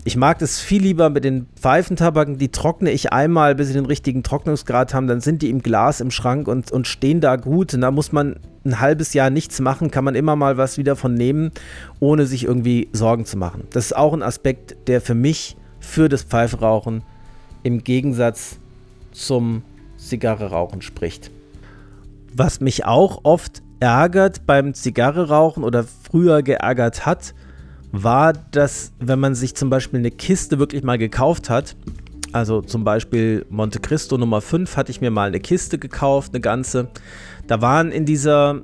[0.03, 2.37] Ich mag das viel lieber mit den Pfeifentabaken.
[2.37, 5.07] Die trockne ich einmal, bis sie den richtigen Trocknungsgrad haben.
[5.07, 7.73] Dann sind die im Glas im Schrank und, und stehen da gut.
[7.73, 10.95] Und da muss man ein halbes Jahr nichts machen, kann man immer mal was wieder
[10.95, 11.51] von nehmen,
[11.99, 13.67] ohne sich irgendwie Sorgen zu machen.
[13.71, 17.03] Das ist auch ein Aspekt, der für mich für das Pfeifrauchen
[17.63, 18.59] im Gegensatz
[19.11, 19.63] zum
[19.97, 21.31] Zigarre-Rauchen spricht.
[22.33, 27.33] Was mich auch oft ärgert beim Zigarre-Rauchen oder früher geärgert hat,
[27.91, 31.75] war, dass wenn man sich zum Beispiel eine Kiste wirklich mal gekauft hat,
[32.31, 36.41] also zum Beispiel Monte Cristo Nummer 5 hatte ich mir mal eine Kiste gekauft, eine
[36.41, 36.89] ganze.
[37.47, 38.61] Da waren in dieser,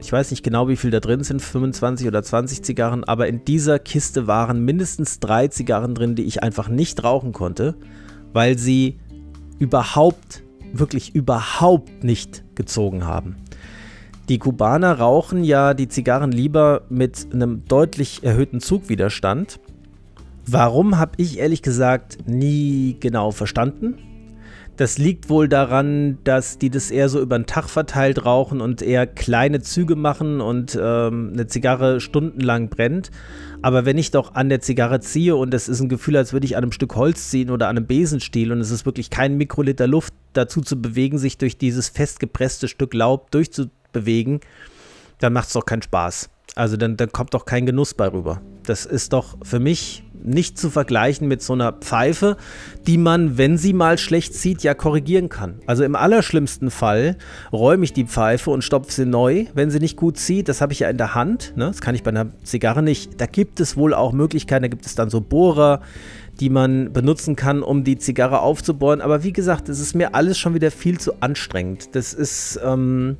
[0.00, 3.44] ich weiß nicht genau, wie viel da drin sind, 25 oder 20 Zigarren, aber in
[3.44, 7.76] dieser Kiste waren mindestens drei Zigarren drin, die ich einfach nicht rauchen konnte,
[8.32, 8.98] weil sie
[9.60, 13.36] überhaupt, wirklich überhaupt nicht gezogen haben.
[14.30, 19.60] Die Kubaner rauchen ja die Zigarren lieber mit einem deutlich erhöhten Zugwiderstand.
[20.46, 23.98] Warum habe ich ehrlich gesagt nie genau verstanden?
[24.78, 28.82] Das liegt wohl daran, dass die das eher so über den Tag verteilt rauchen und
[28.82, 33.10] eher kleine Züge machen und ähm, eine Zigarre stundenlang brennt.
[33.62, 36.46] Aber wenn ich doch an der Zigarre ziehe und es ist ein Gefühl, als würde
[36.46, 39.36] ich an einem Stück Holz ziehen oder an einem Besenstiel und es ist wirklich kein
[39.36, 43.30] Mikroliter Luft dazu zu bewegen, sich durch dieses festgepresste Stück Laub
[43.94, 44.40] durchzubewegen,
[45.20, 46.28] dann macht es doch keinen Spaß.
[46.56, 48.40] Also dann, dann kommt doch kein Genuss bei rüber.
[48.64, 52.36] Das ist doch für mich nicht zu vergleichen mit so einer Pfeife,
[52.86, 55.60] die man, wenn sie mal schlecht zieht, ja korrigieren kann.
[55.66, 57.18] Also im allerschlimmsten Fall
[57.52, 60.48] räume ich die Pfeife und stopfe sie neu, wenn sie nicht gut zieht.
[60.48, 61.52] Das habe ich ja in der Hand.
[61.56, 61.66] Ne?
[61.66, 63.20] Das kann ich bei einer Zigarre nicht.
[63.20, 64.62] Da gibt es wohl auch Möglichkeiten.
[64.62, 65.82] Da gibt es dann so Bohrer,
[66.40, 69.00] die man benutzen kann, um die Zigarre aufzubohren.
[69.00, 71.94] Aber wie gesagt, das ist mir alles schon wieder viel zu anstrengend.
[71.94, 73.18] Das ist ähm,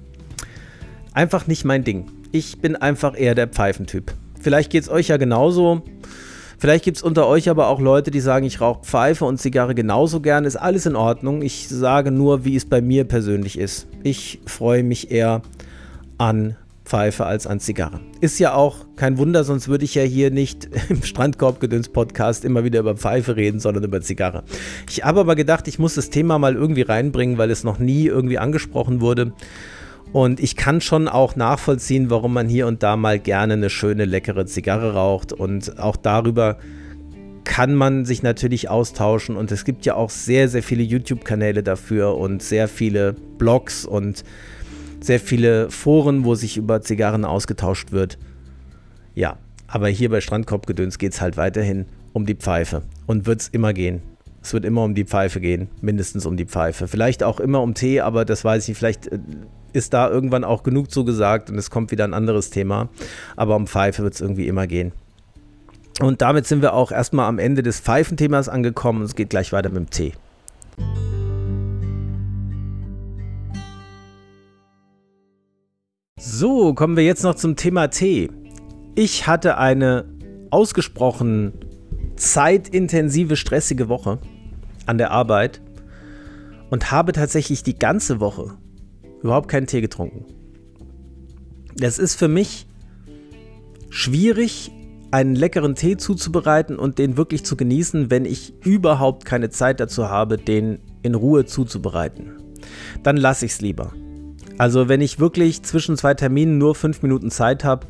[1.15, 2.07] einfach nicht mein Ding.
[2.33, 4.13] Ich bin einfach eher der Pfeifentyp.
[4.41, 5.83] Vielleicht geht es euch ja genauso.
[6.59, 9.75] Vielleicht gibt es unter euch aber auch Leute, die sagen, ich rauche Pfeife und Zigarre
[9.75, 10.45] genauso gern.
[10.45, 11.43] Ist alles in Ordnung.
[11.43, 13.87] Ich sage nur, wie es bei mir persönlich ist.
[14.03, 15.43] Ich freue mich eher
[16.19, 18.01] an Pfeife als an Zigarre.
[18.21, 22.81] Ist ja auch kein Wunder, sonst würde ich ja hier nicht im Strandkorbgedöns-Podcast immer wieder
[22.81, 24.45] über Pfeife reden, sondern über Zigarre.
[24.89, 28.07] Ich habe aber gedacht, ich muss das Thema mal irgendwie reinbringen, weil es noch nie
[28.07, 29.33] irgendwie angesprochen wurde.
[30.15, 34.05] Und ich kann schon auch nachvollziehen, warum man hier und da mal gerne eine schöne,
[34.05, 35.33] leckere Zigarre raucht.
[35.33, 36.59] Und auch darüber
[37.43, 39.35] kann man sich natürlich austauschen.
[39.35, 44.23] Und es gibt ja auch sehr, sehr viele YouTube-Kanäle dafür und sehr viele Blogs und
[45.01, 48.17] sehr viele Foren, wo sich über Zigarren ausgetauscht wird.
[49.17, 52.83] Ja, aber hier bei Strandkorbgedöns geht es halt weiterhin um die Pfeife.
[53.07, 54.01] Und wird es immer gehen.
[54.41, 56.87] Es wird immer um die Pfeife gehen, mindestens um die Pfeife.
[56.87, 58.79] Vielleicht auch immer um Tee, aber das weiß ich.
[58.79, 59.19] Vielleicht äh,
[59.75, 62.89] ist da irgendwann auch genug zugesagt und es kommt wieder ein anderes Thema.
[63.37, 64.93] Aber um Pfeife wird es irgendwie immer gehen.
[66.01, 69.03] Und damit sind wir auch erstmal am Ende des Pfeifenthemas angekommen.
[69.03, 70.13] Es geht gleich weiter mit dem Tee.
[76.19, 78.31] So, kommen wir jetzt noch zum Thema Tee.
[78.95, 80.05] Ich hatte eine
[80.51, 81.53] ausgesprochen
[82.17, 84.19] zeitintensive, stressige Woche
[84.87, 85.61] an der Arbeit
[86.71, 88.57] und habe tatsächlich die ganze Woche
[89.25, 90.27] überhaupt keinen Tee getrunken.
[91.81, 92.67] Es ist für mich
[93.89, 94.71] schwierig,
[95.11, 100.09] einen leckeren Tee zuzubereiten und den wirklich zu genießen, wenn ich überhaupt keine Zeit dazu
[100.09, 102.33] habe, den in Ruhe zuzubereiten.
[103.03, 103.93] Dann lasse ich es lieber.
[104.59, 107.87] Also wenn ich wirklich zwischen zwei Terminen nur fünf Minuten Zeit habe,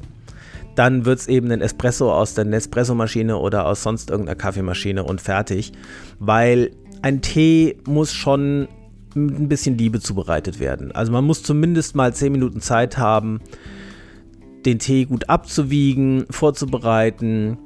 [0.77, 5.20] dann wird es eben ein Espresso aus der Nespresso-Maschine oder aus sonst irgendeiner Kaffeemaschine und
[5.20, 5.73] fertig.
[6.18, 6.70] Weil
[7.03, 8.68] ein Tee muss schon
[9.14, 10.92] ein bisschen Liebe zubereitet werden.
[10.92, 13.40] Also man muss zumindest mal 10 Minuten Zeit haben,
[14.64, 17.59] den Tee gut abzuwiegen, vorzubereiten,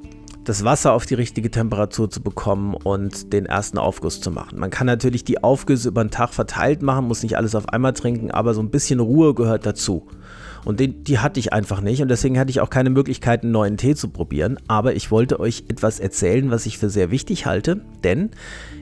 [0.49, 4.59] das Wasser auf die richtige Temperatur zu bekommen und den ersten Aufguss zu machen.
[4.59, 7.93] Man kann natürlich die Aufgüsse über den Tag verteilt machen, muss nicht alles auf einmal
[7.93, 10.07] trinken, aber so ein bisschen Ruhe gehört dazu.
[10.65, 13.51] Und die, die hatte ich einfach nicht und deswegen hatte ich auch keine Möglichkeit, einen
[13.51, 14.57] neuen Tee zu probieren.
[14.67, 18.31] Aber ich wollte euch etwas erzählen, was ich für sehr wichtig halte, denn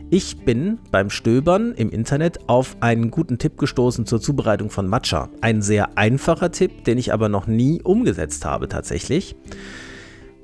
[0.09, 5.29] ich bin beim Stöbern im Internet auf einen guten Tipp gestoßen zur Zubereitung von Matcha.
[5.41, 9.35] Ein sehr einfacher Tipp, den ich aber noch nie umgesetzt habe tatsächlich.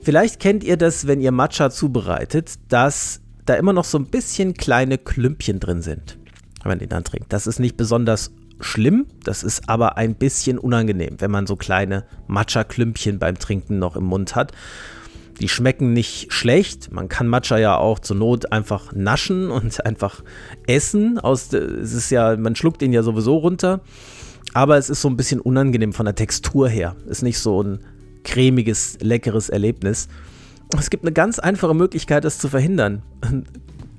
[0.02, 4.54] Vielleicht kennt ihr das, wenn ihr Matcha zubereitet, dass da immer noch so ein bisschen
[4.54, 6.18] kleine Klümpchen drin sind,
[6.62, 7.32] wenn man den dann trinkt.
[7.32, 12.06] Das ist nicht besonders schlimm, das ist aber ein bisschen unangenehm, wenn man so kleine
[12.28, 14.52] Matcha-Klümpchen beim Trinken noch im Mund hat.
[15.40, 16.92] Die schmecken nicht schlecht.
[16.92, 20.24] Man kann Matcha ja auch zur Not einfach naschen und einfach
[20.68, 21.20] essen.
[21.20, 23.82] Aus, es ist ja, man schluckt ihn ja sowieso runter.
[24.54, 26.96] Aber es ist so ein bisschen unangenehm von der Textur her.
[27.08, 27.80] Ist nicht so ein
[28.24, 30.08] cremiges, leckeres Erlebnis.
[30.78, 33.04] Es gibt eine ganz einfache Möglichkeit, das zu verhindern.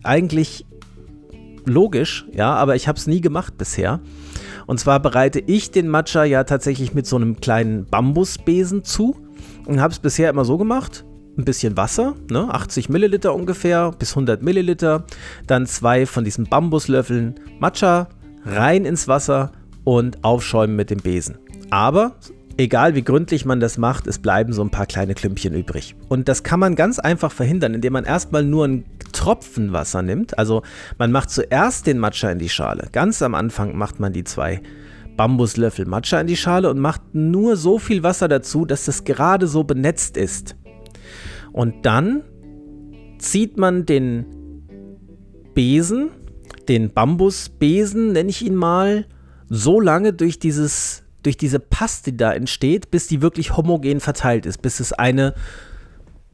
[0.03, 0.67] Eigentlich
[1.65, 4.01] logisch, ja, aber ich habe es nie gemacht bisher.
[4.67, 9.17] Und zwar bereite ich den Matcha ja tatsächlich mit so einem kleinen Bambusbesen zu
[9.67, 11.05] und habe es bisher immer so gemacht.
[11.37, 15.05] Ein bisschen Wasser, ne, 80 Milliliter ungefähr bis 100 Milliliter.
[15.47, 18.09] Dann zwei von diesen Bambuslöffeln Matcha
[18.45, 21.39] rein ins Wasser und aufschäumen mit dem Besen.
[21.71, 22.13] Aber
[22.57, 25.97] egal wie gründlich man das macht, es bleiben so ein paar kleine Klümpchen übrig.
[26.09, 30.39] Und das kann man ganz einfach verhindern, indem man erstmal nur einen Tropfen Wasser nimmt.
[30.39, 30.63] Also
[30.99, 32.89] man macht zuerst den Matcha in die Schale.
[32.93, 34.61] Ganz am Anfang macht man die zwei
[35.17, 39.47] Bambuslöffel Matcha in die Schale und macht nur so viel Wasser dazu, dass das gerade
[39.47, 40.57] so benetzt ist.
[41.55, 42.25] Und dann
[43.19, 44.27] zieht man den
[45.55, 46.11] Besen,
[46.69, 49.07] den Bambusbesen nenne ich ihn mal,
[49.49, 54.45] so lange durch dieses durch diese Paste, die da entsteht, bis die wirklich homogen verteilt
[54.45, 55.33] ist, bis es eine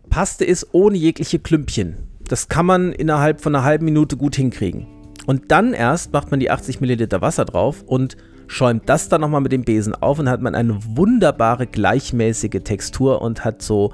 [0.09, 2.09] Paste ist ohne jegliche Klümpchen.
[2.27, 4.89] Das kann man innerhalb von einer halben Minute gut hinkriegen.
[5.27, 8.17] Und dann erst macht man die 80 Milliliter Wasser drauf und
[8.49, 13.23] schäumt das dann nochmal mit dem Besen auf und hat man eine wunderbare gleichmäßige Textur
[13.23, 13.93] und hat so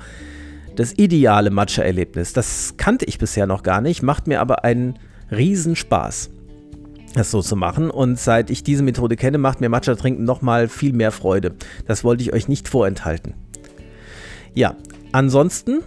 [0.77, 2.33] das ideale Matcha-Erlebnis.
[2.33, 4.99] Das kannte ich bisher noch gar nicht, macht mir aber einen
[5.31, 6.31] Riesenspaß
[7.17, 7.91] das so zu machen.
[7.91, 11.55] Und seit ich diese Methode kenne, macht mir Matcha trinken nochmal viel mehr Freude.
[11.87, 13.35] Das wollte ich euch nicht vorenthalten.
[14.55, 14.77] Ja,
[15.13, 15.83] ansonsten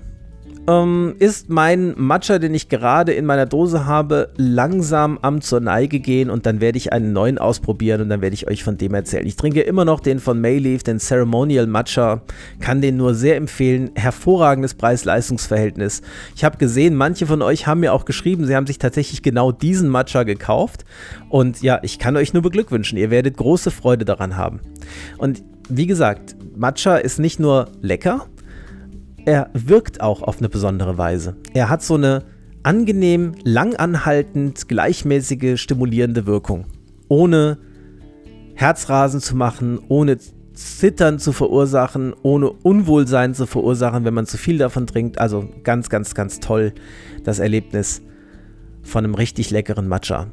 [0.70, 6.00] ähm, ist mein Matcha, den ich gerade in meiner Dose habe, langsam am zur Neige
[6.00, 8.94] gehen und dann werde ich einen neuen ausprobieren und dann werde ich euch von dem
[8.94, 9.26] erzählen.
[9.26, 12.22] Ich trinke immer noch den von Mayleaf, den Ceremonial Matcha,
[12.60, 13.92] kann den nur sehr empfehlen.
[13.96, 16.02] Hervorragendes Preis-Leistungs-Verhältnis.
[16.36, 19.52] Ich habe gesehen, manche von euch haben mir auch geschrieben, sie haben sich tatsächlich genau
[19.52, 20.86] diesen Matcha gekauft
[21.30, 22.98] und ja, ich kann euch nur beglückwünschen.
[22.98, 24.60] Ihr werdet große Freude daran haben.
[25.18, 28.28] Und wie gesagt, Matcha ist nicht nur lecker,
[29.26, 31.36] er wirkt auch auf eine besondere Weise.
[31.54, 32.24] Er hat so eine
[32.64, 36.66] angenehm, langanhaltend, gleichmäßige, stimulierende Wirkung.
[37.08, 37.58] Ohne
[38.56, 40.18] Herzrasen zu machen, ohne
[40.54, 45.20] Zittern zu verursachen, ohne Unwohlsein zu verursachen, wenn man zu viel davon trinkt.
[45.20, 46.74] Also ganz, ganz, ganz toll
[47.24, 48.02] das Erlebnis
[48.84, 50.28] von einem richtig leckeren Matcha.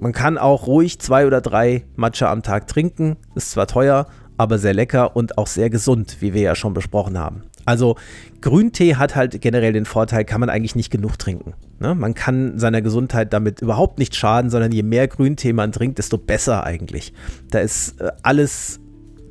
[0.00, 3.16] Man kann auch ruhig zwei oder drei Matcha am Tag trinken.
[3.34, 4.06] Ist zwar teuer,
[4.38, 7.42] aber sehr lecker und auch sehr gesund, wie wir ja schon besprochen haben.
[7.66, 7.96] Also
[8.40, 11.54] Grüntee hat halt generell den Vorteil, kann man eigentlich nicht genug trinken.
[11.80, 11.94] Ne?
[11.94, 16.16] Man kann seiner Gesundheit damit überhaupt nicht schaden, sondern je mehr Grüntee man trinkt, desto
[16.16, 17.12] besser eigentlich.
[17.50, 18.80] Da ist äh, alles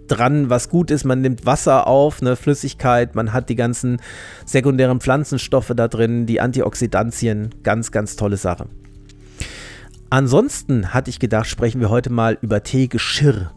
[0.08, 1.06] dran, was gut ist.
[1.06, 4.02] Man nimmt Wasser auf, eine Flüssigkeit, man hat die ganzen
[4.46, 8.68] sekundären Pflanzenstoffe da drin, die Antioxidantien, ganz, ganz tolle Sache.
[10.10, 13.52] Ansonsten hatte ich gedacht, sprechen wir heute mal über Teegeschirr.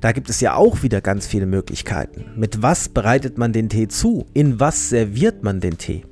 [0.00, 2.24] Da gibt es ja auch wieder ganz viele Möglichkeiten.
[2.36, 4.26] Mit was bereitet man den Tee zu?
[4.32, 6.04] In was serviert man den Tee?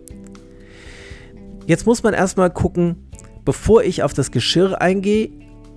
[1.67, 3.09] Jetzt muss man erstmal gucken,
[3.45, 5.31] bevor ich auf das Geschirr eingehe,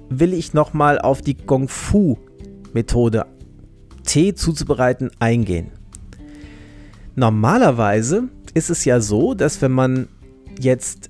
[0.09, 2.17] will ich nochmal auf die Gong Fu
[2.73, 3.25] Methode
[4.03, 5.71] Tee zuzubereiten eingehen.
[7.15, 10.07] Normalerweise ist es ja so, dass wenn man
[10.59, 11.09] jetzt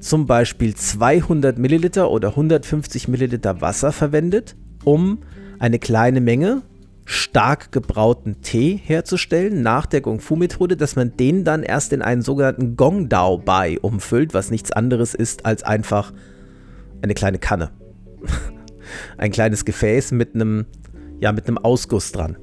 [0.00, 5.18] zum Beispiel 200 Milliliter oder 150 Milliliter Wasser verwendet, um
[5.62, 6.62] eine kleine Menge
[7.04, 12.02] stark gebrauten Tee herzustellen nach der Gong Fu Methode, dass man den dann erst in
[12.02, 16.12] einen sogenannten Gong Dao Bai umfüllt, was nichts anderes ist als einfach
[17.00, 17.70] eine kleine Kanne.
[19.16, 20.66] Ein kleines Gefäß mit einem
[21.20, 22.36] ja mit einem Ausguss dran.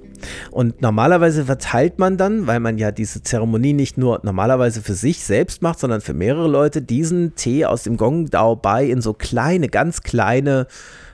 [0.50, 5.24] Und normalerweise verteilt man dann, weil man ja diese Zeremonie nicht nur normalerweise für sich
[5.24, 9.14] selbst macht, sondern für mehrere Leute, diesen Tee aus dem Gong Dao Bai in so
[9.14, 10.68] kleine, ganz kleine,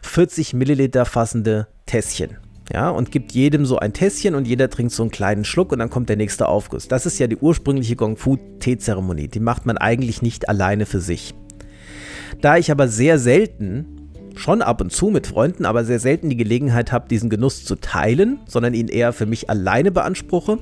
[0.05, 2.37] 40 Milliliter fassende Tässchen.
[2.73, 5.79] Ja, und gibt jedem so ein Tässchen und jeder trinkt so einen kleinen Schluck und
[5.79, 6.87] dann kommt der nächste Aufguss.
[6.87, 9.27] Das ist ja die ursprüngliche Gong Fu Teezeremonie.
[9.27, 11.35] Die macht man eigentlich nicht alleine für sich.
[12.41, 16.37] Da ich aber sehr selten schon ab und zu mit Freunden, aber sehr selten die
[16.37, 20.57] Gelegenheit habe, diesen Genuss zu teilen, sondern ihn eher für mich alleine beanspruche,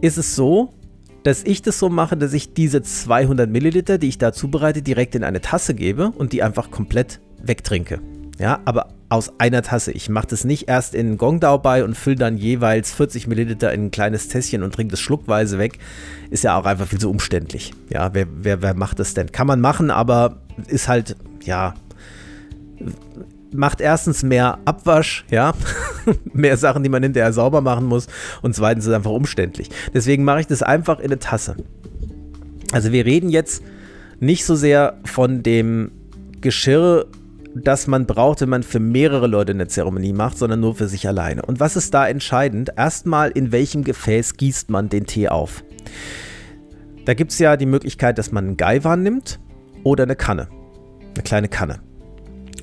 [0.00, 0.74] ist es so,
[1.24, 5.14] dass ich das so mache, dass ich diese 200 Milliliter, die ich da zubereite, direkt
[5.14, 8.00] in eine Tasse gebe und die einfach komplett wegtrinke.
[8.38, 9.92] Ja, aber aus einer Tasse.
[9.92, 13.86] Ich mache das nicht erst in Gongdao bei und fülle dann jeweils 40 Milliliter in
[13.86, 15.78] ein kleines Tässchen und trinke das schluckweise weg.
[16.30, 17.72] Ist ja auch einfach viel zu umständlich.
[17.88, 19.32] Ja, wer, wer, wer macht das denn?
[19.32, 21.74] Kann man machen, aber ist halt, ja,
[23.52, 25.54] macht erstens mehr Abwasch, ja,
[26.32, 28.06] mehr Sachen, die man hinterher sauber machen muss
[28.42, 29.70] und zweitens ist es einfach umständlich.
[29.94, 31.56] Deswegen mache ich das einfach in eine Tasse.
[32.72, 33.62] Also wir reden jetzt
[34.20, 35.92] nicht so sehr von dem
[36.40, 37.06] Geschirr,
[37.64, 41.08] das man braucht, wenn man für mehrere Leute eine Zeremonie macht, sondern nur für sich
[41.08, 41.42] alleine.
[41.42, 42.70] Und was ist da entscheidend?
[42.76, 45.64] Erstmal, in welchem Gefäß gießt man den Tee auf?
[47.04, 49.38] Da gibt es ja die Möglichkeit, dass man einen Gaiwan nimmt
[49.84, 50.48] oder eine Kanne.
[51.14, 51.80] Eine kleine Kanne.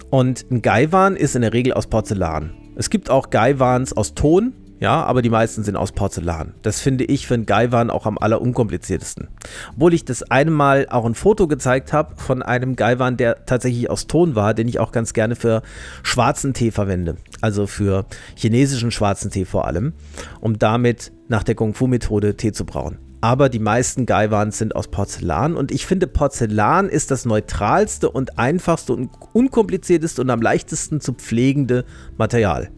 [0.09, 2.51] Und ein Gaiwan ist in der Regel aus Porzellan.
[2.75, 4.53] Es gibt auch Gaiwans aus Ton,
[4.83, 6.55] ja, aber die meisten sind aus Porzellan.
[6.61, 9.29] Das finde ich für einen Gaiwan auch am allerunkompliziertesten.
[9.75, 13.89] Obwohl ich das eine Mal auch ein Foto gezeigt habe von einem Gaiwan, der tatsächlich
[13.89, 15.61] aus Ton war, den ich auch ganz gerne für
[16.03, 17.15] schwarzen Tee verwende.
[17.39, 18.05] Also für
[18.35, 19.93] chinesischen schwarzen Tee vor allem,
[20.41, 24.75] um damit nach der Kung Fu Methode Tee zu brauen aber die meisten Gaiwans sind
[24.75, 30.41] aus Porzellan und ich finde Porzellan ist das neutralste und einfachste und unkomplizierteste und am
[30.41, 31.85] leichtesten zu pflegende
[32.17, 32.69] Material.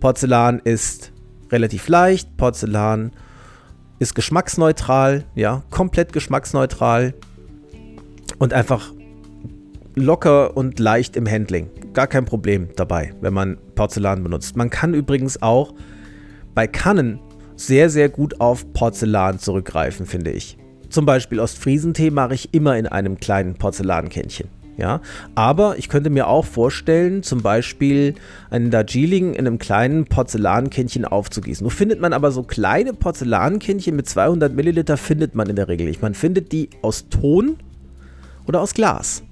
[0.00, 1.12] Porzellan ist
[1.50, 3.12] relativ leicht, Porzellan
[3.98, 7.14] ist geschmacksneutral, ja, komplett geschmacksneutral
[8.38, 8.92] und einfach
[9.96, 11.68] locker und leicht im Handling.
[11.92, 14.56] Gar kein Problem dabei, wenn man Porzellan benutzt.
[14.56, 15.74] Man kann übrigens auch
[16.54, 17.18] bei Kannen
[17.56, 20.56] sehr, sehr gut auf Porzellan zurückgreifen, finde ich.
[20.90, 24.48] Zum Beispiel Ostfriesentee mache ich immer in einem kleinen Porzellankännchen.
[24.78, 25.00] Ja,
[25.34, 28.14] aber ich könnte mir auch vorstellen, zum Beispiel
[28.48, 31.64] einen Darjeeling in einem kleinen Porzellankännchen aufzugießen.
[31.64, 35.88] Nur findet man aber so kleine Porzellankännchen mit 200 Milliliter, findet man in der Regel
[35.88, 36.00] nicht.
[36.00, 37.56] Man findet die aus Ton
[38.46, 39.24] oder aus Glas.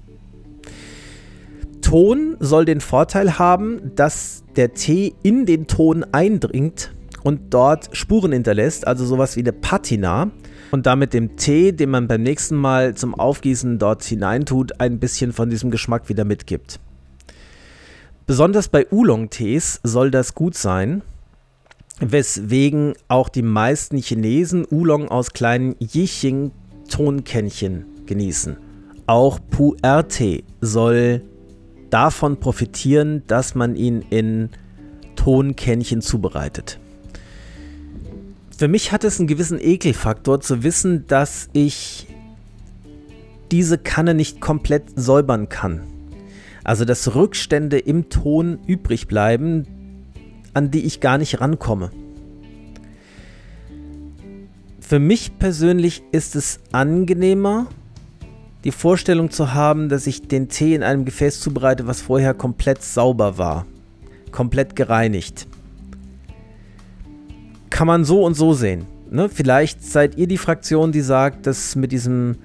[1.79, 6.91] Ton soll den Vorteil haben, dass der Tee in den Ton eindringt
[7.23, 10.29] und dort Spuren hinterlässt, also sowas wie eine Patina
[10.71, 15.33] und damit dem Tee, den man beim nächsten Mal zum Aufgießen dort hineintut, ein bisschen
[15.33, 16.79] von diesem Geschmack wieder mitgibt.
[18.25, 21.01] Besonders bei Oolong-Tees soll das gut sein,
[21.99, 28.57] weswegen auch die meisten Chinesen Oolong aus kleinen Yiching-Tonkännchen genießen.
[29.07, 31.21] Auch Pu'er-Tee soll
[31.89, 34.49] davon profitieren, dass man ihn in
[35.15, 36.79] Tonkännchen zubereitet.
[38.57, 42.07] Für mich hat es einen gewissen Ekelfaktor zu wissen, dass ich
[43.51, 45.83] diese Kanne nicht komplett säubern kann.
[46.63, 49.67] Also dass Rückstände im Ton übrig bleiben,
[50.55, 51.91] an die ich gar nicht rankomme.
[54.79, 57.67] Für mich persönlich ist es angenehmer,
[58.63, 62.81] die Vorstellung zu haben, dass ich den Tee in einem Gefäß zubereite, was vorher komplett
[62.81, 63.67] sauber war.
[64.31, 65.47] komplett gereinigt.
[67.77, 68.87] Kann man so und so sehen.
[69.11, 69.29] Ne?
[69.29, 72.37] Vielleicht seid ihr die Fraktion, die sagt, dass mit diesem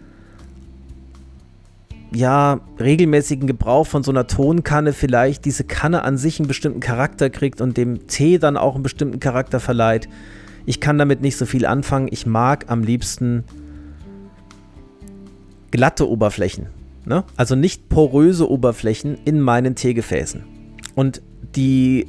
[2.13, 7.31] ja, regelmäßigen Gebrauch von so einer Tonkanne vielleicht diese Kanne an sich einen bestimmten Charakter
[7.31, 10.07] kriegt und dem Tee dann auch einen bestimmten Charakter verleiht.
[10.67, 12.09] Ich kann damit nicht so viel anfangen.
[12.11, 13.45] Ich mag am liebsten
[15.71, 16.67] glatte Oberflächen.
[17.07, 17.25] Ne?
[17.39, 20.45] Also nicht poröse Oberflächen in meinen Teegefäßen.
[20.95, 21.23] Und
[21.57, 22.07] die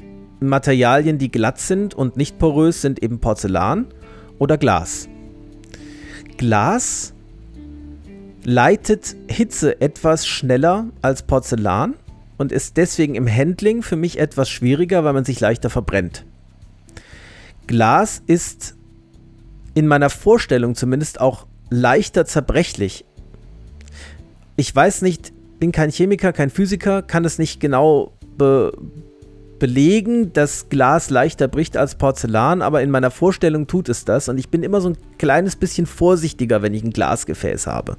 [0.48, 3.88] Materialien, die glatt sind und nicht porös, sind eben Porzellan
[4.40, 5.08] oder Glas.
[6.38, 7.14] Glas
[8.44, 11.96] leitet Hitze etwas schneller als Porzellan
[12.38, 16.26] und ist deswegen im Handling für mich etwas schwieriger, weil man sich leichter verbrennt.
[17.68, 18.76] Glas ist
[19.74, 23.06] in meiner Vorstellung zumindest auch leichter zerbrechlich.
[24.56, 28.74] Ich weiß nicht, bin kein Chemiker, kein Physiker, kann es nicht genau be
[29.60, 34.38] belegen, dass Glas leichter bricht als Porzellan, aber in meiner Vorstellung tut es das und
[34.38, 37.98] ich bin immer so ein kleines bisschen vorsichtiger, wenn ich ein Glasgefäß habe.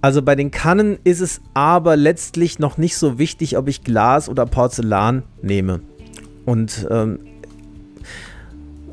[0.00, 4.28] Also bei den Kannen ist es aber letztlich noch nicht so wichtig, ob ich Glas
[4.28, 5.80] oder Porzellan nehme.
[6.44, 7.18] Und ähm,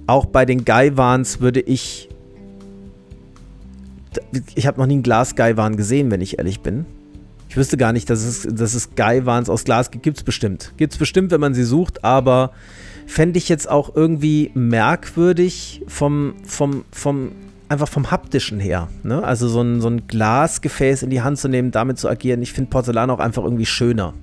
[0.08, 2.10] auch bei den Gaiwans würde ich.
[4.56, 6.86] Ich habe noch nie einen Glas-Gaiwan gesehen, wenn ich ehrlich bin.
[7.54, 10.02] Ich wüsste gar nicht, dass es, dass es Gaiwans aus Glas gibt.
[10.02, 10.74] Gibt es bestimmt.
[10.76, 12.50] Gibt es bestimmt, wenn man sie sucht, aber
[13.06, 17.34] fände ich jetzt auch irgendwie merkwürdig vom, vom, vom,
[17.70, 18.88] einfach vom haptischen her.
[19.04, 19.24] Ne?
[19.24, 22.42] Also so ein, so ein Glasgefäß in die Hand zu nehmen, damit zu agieren.
[22.42, 24.16] Ich finde Porzellan auch einfach irgendwie schöner.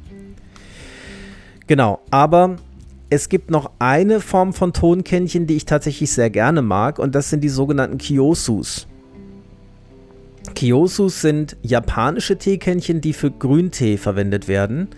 [1.68, 2.56] Genau, aber
[3.10, 7.30] es gibt noch eine Form von Tonkännchen, die ich tatsächlich sehr gerne mag, und das
[7.30, 8.88] sind die sogenannten Kyosus.
[10.55, 14.88] Kyosus sind japanische Teekännchen, die für Grüntee verwendet werden.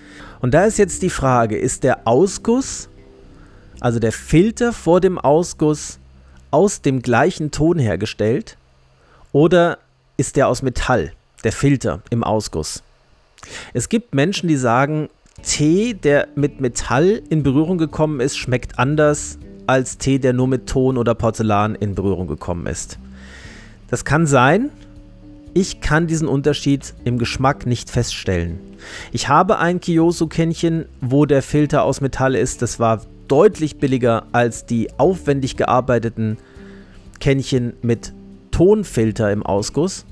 [0.41, 2.89] Und da ist jetzt die Frage, ist der Ausguss,
[3.81, 5.99] also der Filter vor dem Ausguss,
[6.51, 8.57] aus dem gleichen Ton hergestellt
[9.33, 9.79] oder
[10.17, 11.13] ist der aus Metall,
[11.45, 12.83] der Filter im Ausguss?
[13.73, 15.09] Es gibt Menschen, die sagen,
[15.43, 20.69] Tee, der mit Metall in Berührung gekommen ist, schmeckt anders als Tee, der nur mit
[20.69, 22.99] Ton oder Porzellan in Berührung gekommen ist.
[23.89, 24.71] Das kann sein.
[25.55, 28.59] Ich kann diesen Unterschied im Geschmack nicht feststellen.
[29.13, 32.63] Ich habe ein Kyoso-Kännchen, wo der Filter aus Metall ist.
[32.63, 36.39] Das war deutlich billiger als die aufwendig gearbeiteten
[37.21, 38.15] Kännchen mit
[38.51, 40.07] Tonfilter im Ausguss.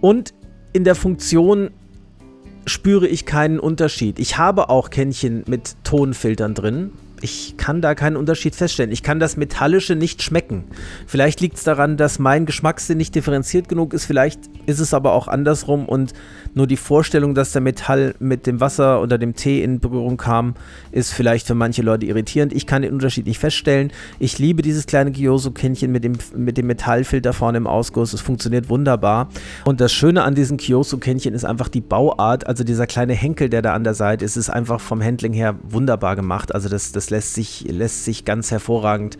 [0.00, 0.32] Und
[0.72, 1.70] in der Funktion
[2.66, 4.18] spüre ich keinen Unterschied.
[4.18, 6.92] Ich habe auch Kännchen mit Tonfiltern drin.
[7.24, 8.92] Ich kann da keinen Unterschied feststellen.
[8.92, 10.64] Ich kann das Metallische nicht schmecken.
[11.06, 14.04] Vielleicht liegt es daran, dass mein Geschmackssinn nicht differenziert genug ist.
[14.04, 16.12] Vielleicht ist es aber auch andersrum und
[16.52, 20.54] nur die Vorstellung, dass der Metall mit dem Wasser oder dem Tee in Berührung kam,
[20.92, 22.52] ist vielleicht für manche Leute irritierend.
[22.52, 23.90] Ich kann den Unterschied nicht feststellen.
[24.18, 28.12] Ich liebe dieses kleine Kyoso-Kännchen mit dem, mit dem Metallfilter vorne im Ausguss.
[28.12, 29.30] Es funktioniert wunderbar.
[29.64, 32.46] Und das Schöne an diesem Kyoso-Kännchen ist einfach die Bauart.
[32.46, 35.56] Also dieser kleine Henkel, der da an der Seite ist, ist einfach vom Handling her
[35.62, 36.54] wunderbar gemacht.
[36.54, 39.18] Also das, das lässt, sich, lässt sich ganz hervorragend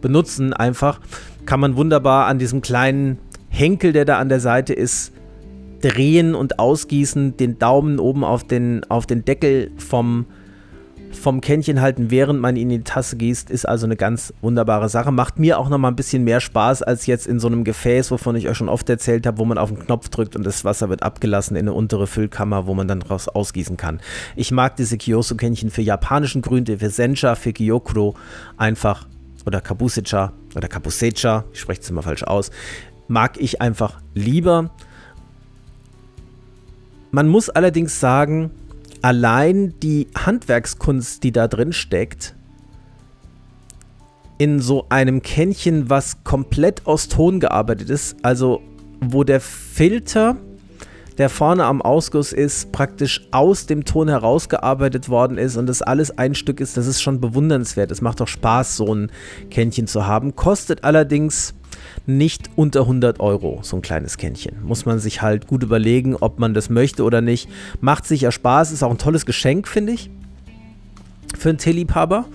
[0.00, 0.52] benutzen.
[0.52, 1.00] Einfach
[1.44, 3.18] kann man wunderbar an diesem kleinen
[3.48, 5.12] Henkel, der da an der Seite ist,
[5.80, 10.26] drehen und ausgießen, den Daumen oben auf den, auf den Deckel vom,
[11.18, 14.88] vom Kännchen halten, während man ihn in die Tasse gießt, ist also eine ganz wunderbare
[14.88, 15.12] Sache.
[15.12, 18.36] Macht mir auch nochmal ein bisschen mehr Spaß als jetzt in so einem Gefäß, wovon
[18.36, 20.88] ich euch schon oft erzählt habe, wo man auf den Knopf drückt und das Wasser
[20.88, 24.00] wird abgelassen in eine untere Füllkammer, wo man dann draus ausgießen kann.
[24.36, 28.14] Ich mag diese Kyoso-Kännchen für japanischen Grüntee, für Sencha, für Gyokuro
[28.56, 29.06] einfach
[29.46, 32.50] oder Kabusecha oder Kabusecha, ich spreche es immer falsch aus,
[33.08, 34.70] mag ich einfach lieber.
[37.12, 38.50] Man muss allerdings sagen,
[39.06, 42.34] allein die Handwerkskunst, die da drin steckt,
[44.36, 48.62] in so einem Kännchen, was komplett aus Ton gearbeitet ist, also
[49.00, 50.36] wo der Filter,
[51.18, 56.18] der vorne am Ausguss ist, praktisch aus dem Ton herausgearbeitet worden ist und das alles
[56.18, 57.92] ein Stück ist, das ist schon bewundernswert.
[57.92, 59.12] Es macht doch Spaß, so ein
[59.52, 60.34] Kännchen zu haben.
[60.34, 61.54] Kostet allerdings
[62.06, 64.62] nicht unter 100 Euro, so ein kleines Kännchen.
[64.62, 67.48] Muss man sich halt gut überlegen, ob man das möchte oder nicht.
[67.80, 70.10] Macht sicher Spaß, ist auch ein tolles Geschenk, finde ich,
[71.36, 72.26] für einen Teeliebhaber.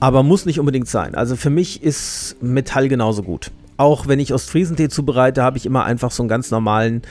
[0.00, 1.14] Aber muss nicht unbedingt sein.
[1.14, 3.52] Also für mich ist Metall genauso gut.
[3.76, 7.02] Auch wenn ich Ostfriesentee zubereite, habe ich immer einfach so einen ganz normalen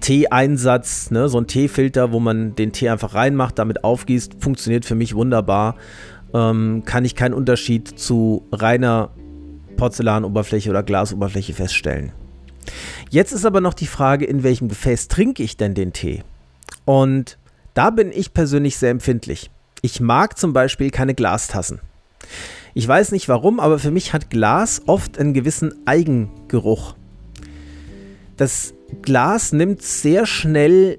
[0.00, 1.28] Teeeinsatz, ne?
[1.28, 4.36] so ein Teefilter, wo man den Tee einfach reinmacht, damit aufgießt.
[4.40, 5.76] Funktioniert für mich wunderbar.
[6.34, 9.10] Ähm, kann ich keinen Unterschied zu reiner
[9.80, 12.12] Porzellanoberfläche oder Glasoberfläche feststellen.
[13.08, 16.22] Jetzt ist aber noch die Frage, in welchem Gefäß trinke ich denn den Tee?
[16.84, 17.38] Und
[17.72, 19.50] Da bin ich persönlich sehr empfindlich.
[19.80, 21.80] Ich mag zum Beispiel keine Glastassen.
[22.74, 26.94] Ich weiß nicht warum, aber für mich hat Glas oft einen gewissen Eigengeruch.
[28.36, 30.98] Das Glas nimmt sehr schnell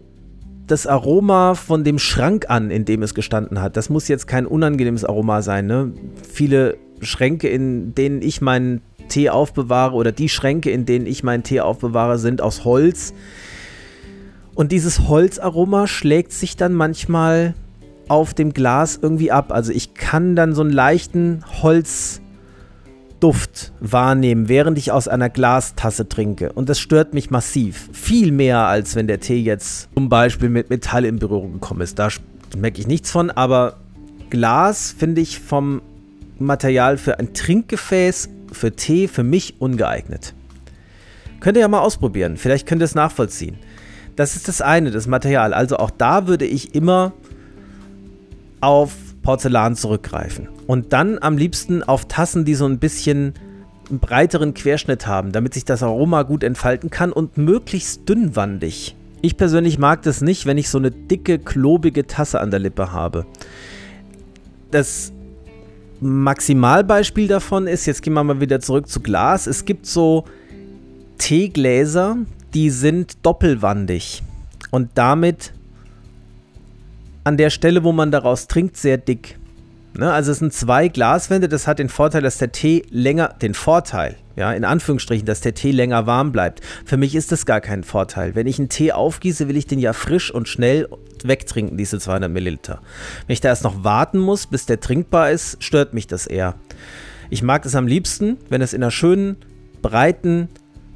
[0.65, 3.77] das Aroma von dem Schrank an, in dem es gestanden hat.
[3.77, 5.67] Das muss jetzt kein unangenehmes Aroma sein.
[5.67, 5.93] Ne?
[6.27, 11.43] Viele Schränke, in denen ich meinen Tee aufbewahre oder die Schränke, in denen ich meinen
[11.43, 13.13] Tee aufbewahre, sind aus Holz.
[14.55, 17.55] Und dieses Holzaroma schlägt sich dann manchmal
[18.07, 19.51] auf dem Glas irgendwie ab.
[19.51, 22.21] Also ich kann dann so einen leichten Holzduft
[23.79, 26.51] wahrnehmen, während ich aus einer Glastasse trinke.
[26.51, 27.89] Und das stört mich massiv.
[27.93, 31.99] Viel mehr, als wenn der Tee jetzt zum Beispiel mit Metall in Berührung gekommen ist.
[31.99, 32.09] Da
[32.57, 33.77] merke ich nichts von, aber
[34.29, 35.81] Glas finde ich vom
[36.41, 40.33] Material für ein Trinkgefäß, für Tee, für mich ungeeignet.
[41.39, 42.37] Könnt ihr ja mal ausprobieren.
[42.37, 43.57] Vielleicht könnt ihr es nachvollziehen.
[44.15, 45.53] Das ist das eine, das Material.
[45.53, 47.13] Also auch da würde ich immer
[48.59, 50.49] auf Porzellan zurückgreifen.
[50.67, 53.33] Und dann am liebsten auf Tassen, die so ein bisschen
[53.89, 58.95] einen breiteren Querschnitt haben, damit sich das Aroma gut entfalten kann und möglichst dünnwandig.
[59.21, 62.91] Ich persönlich mag das nicht, wenn ich so eine dicke, klobige Tasse an der Lippe
[62.91, 63.25] habe.
[64.71, 65.11] Das
[66.01, 69.45] Maximalbeispiel davon ist, jetzt gehen wir mal wieder zurück zu Glas.
[69.45, 70.25] Es gibt so
[71.19, 72.17] Teegläser,
[72.55, 74.23] die sind doppelwandig
[74.71, 75.53] und damit
[77.23, 79.37] an der Stelle, wo man daraus trinkt, sehr dick.
[79.93, 80.11] Ne?
[80.11, 84.15] Also es sind zwei Glaswände, das hat den Vorteil, dass der Tee länger, den Vorteil,
[84.35, 86.61] ja, in Anführungsstrichen, dass der Tee länger warm bleibt.
[86.85, 88.33] Für mich ist das gar kein Vorteil.
[88.35, 90.87] Wenn ich einen Tee aufgieße, will ich den ja frisch und schnell
[91.23, 92.81] wegtrinken, diese 200 Milliliter.
[93.27, 96.55] Wenn ich da erst noch warten muss, bis der trinkbar ist, stört mich das eher.
[97.29, 99.35] Ich mag es am liebsten, wenn es in einer schönen,
[99.81, 100.49] breiten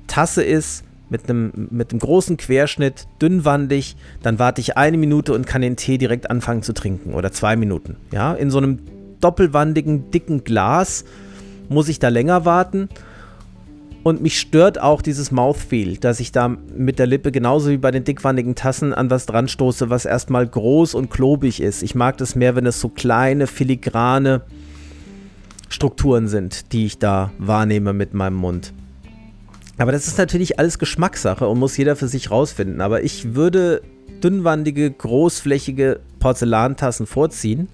[0.07, 5.45] Tasse ist, mit einem, mit einem großen Querschnitt, dünnwandig, dann warte ich eine Minute und
[5.45, 7.97] kann den Tee direkt anfangen zu trinken oder zwei Minuten.
[8.11, 8.79] Ja, in so einem
[9.21, 11.05] doppelwandigen, dicken Glas
[11.69, 12.89] muss ich da länger warten.
[14.03, 17.89] Und mich stört auch dieses Mouthfeel, dass ich da mit der Lippe genauso wie bei
[17.89, 21.81] den dickwandigen Tassen an was dran stoße, was erstmal groß und klobig ist.
[21.81, 24.41] Ich mag das mehr, wenn es so kleine, filigrane
[25.69, 28.73] Strukturen sind, die ich da wahrnehme mit meinem Mund.
[29.77, 32.81] Aber das ist natürlich alles Geschmackssache und muss jeder für sich rausfinden.
[32.81, 33.81] Aber ich würde
[34.23, 37.67] dünnwandige, großflächige Porzellantassen vorziehen.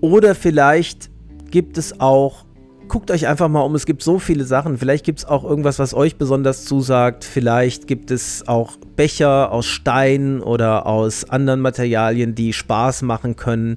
[0.00, 1.10] Oder vielleicht
[1.50, 2.46] gibt es auch,
[2.88, 4.78] guckt euch einfach mal um, es gibt so viele Sachen.
[4.78, 7.24] Vielleicht gibt es auch irgendwas, was euch besonders zusagt.
[7.24, 13.76] Vielleicht gibt es auch Becher aus Stein oder aus anderen Materialien, die Spaß machen können.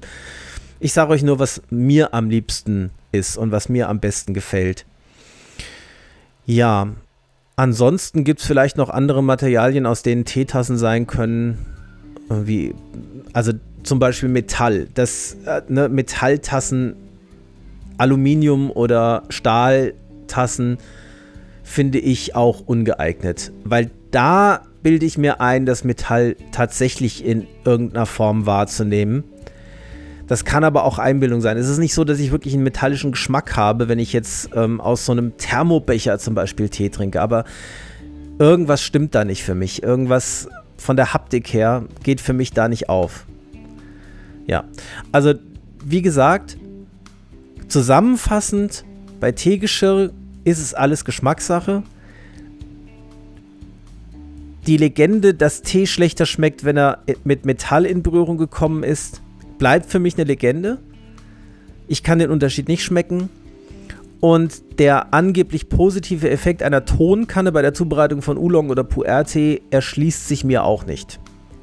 [0.79, 4.85] Ich sage euch nur, was mir am liebsten ist und was mir am besten gefällt.
[6.45, 6.87] Ja,
[7.55, 11.65] ansonsten gibt es vielleicht noch andere Materialien, aus denen Teetassen sein können.
[12.29, 12.73] Wie,
[13.33, 14.87] also zum Beispiel Metall.
[14.93, 16.95] Das, äh, ne, Metalltassen,
[17.97, 20.77] Aluminium oder Stahltassen
[21.63, 23.51] finde ich auch ungeeignet.
[23.63, 29.23] Weil da bilde ich mir ein, das Metall tatsächlich in irgendeiner Form wahrzunehmen.
[30.27, 31.57] Das kann aber auch Einbildung sein.
[31.57, 34.79] Es ist nicht so, dass ich wirklich einen metallischen Geschmack habe, wenn ich jetzt ähm,
[34.79, 37.21] aus so einem Thermobecher zum Beispiel Tee trinke.
[37.21, 37.43] Aber
[38.39, 39.83] irgendwas stimmt da nicht für mich.
[39.83, 40.47] Irgendwas
[40.77, 43.25] von der Haptik her geht für mich da nicht auf.
[44.47, 44.65] Ja,
[45.11, 45.33] also
[45.83, 46.57] wie gesagt,
[47.67, 48.85] zusammenfassend,
[49.19, 50.11] bei Teegeschirr
[50.43, 51.83] ist es alles Geschmackssache.
[54.67, 59.21] Die Legende, dass Tee schlechter schmeckt, wenn er mit Metall in Berührung gekommen ist,
[59.63, 60.77] bleibt für mich eine Legende.
[61.87, 63.29] Ich kann den Unterschied nicht schmecken.
[64.19, 70.27] Und der angeblich positive Effekt einer Tonkanne bei der Zubereitung von Oolong oder Pu'er-Tee erschließt
[70.27, 71.17] sich mir auch nicht.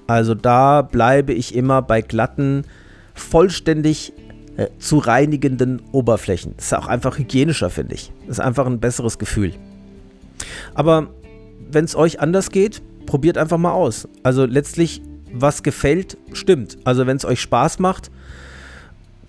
[0.07, 2.65] Also da bleibe ich immer bei glatten,
[3.13, 4.15] vollständig
[4.57, 6.55] äh, zu reinigenden Oberflächen.
[6.57, 8.13] Ist auch einfach hygienischer, finde ich.
[8.29, 9.53] Ist einfach ein besseres Gefühl.
[10.73, 11.09] Aber
[11.71, 14.09] wenn es euch anders geht, probiert einfach mal aus.
[14.23, 15.03] Also letztlich
[15.33, 16.79] was gefällt, stimmt.
[16.85, 18.11] Also wenn es euch Spaß macht,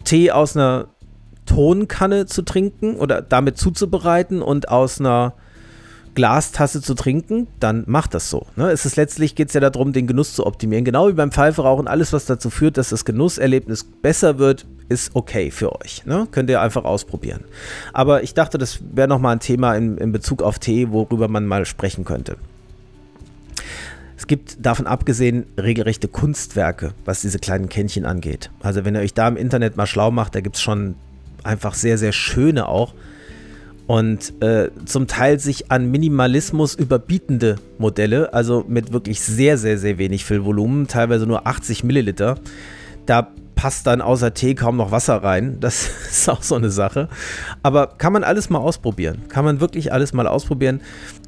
[0.03, 0.87] Tee aus einer
[1.45, 5.33] Tonkanne zu trinken oder damit zuzubereiten und aus einer
[6.13, 8.45] Glastasse zu trinken, dann macht das so.
[8.55, 8.69] Ne?
[8.69, 10.83] Es ist letztlich geht es ja darum, den Genuss zu optimieren.
[10.83, 15.51] Genau wie beim Pfeiferauchen, alles, was dazu führt, dass das Genusserlebnis besser wird, ist okay
[15.51, 16.05] für euch.
[16.05, 16.27] Ne?
[16.31, 17.45] Könnt ihr einfach ausprobieren.
[17.93, 21.45] Aber ich dachte, das wäre nochmal ein Thema in, in Bezug auf Tee, worüber man
[21.45, 22.35] mal sprechen könnte.
[24.31, 28.49] Gibt davon abgesehen regelrechte Kunstwerke, was diese kleinen Kännchen angeht.
[28.61, 30.95] Also wenn ihr euch da im Internet mal schlau macht, da gibt es schon
[31.43, 32.93] einfach sehr, sehr schöne auch.
[33.87, 39.97] und äh, zum Teil sich an Minimalismus überbietende Modelle, also mit wirklich sehr, sehr, sehr
[39.97, 42.39] wenig Füllvolumen, teilweise nur 80 Milliliter.
[43.05, 45.57] Da passt dann außer Tee kaum noch Wasser rein.
[45.59, 47.09] Das ist auch so eine Sache.
[47.61, 49.27] Aber kann man alles mal ausprobieren.
[49.29, 50.81] Kann man wirklich alles mal ausprobieren.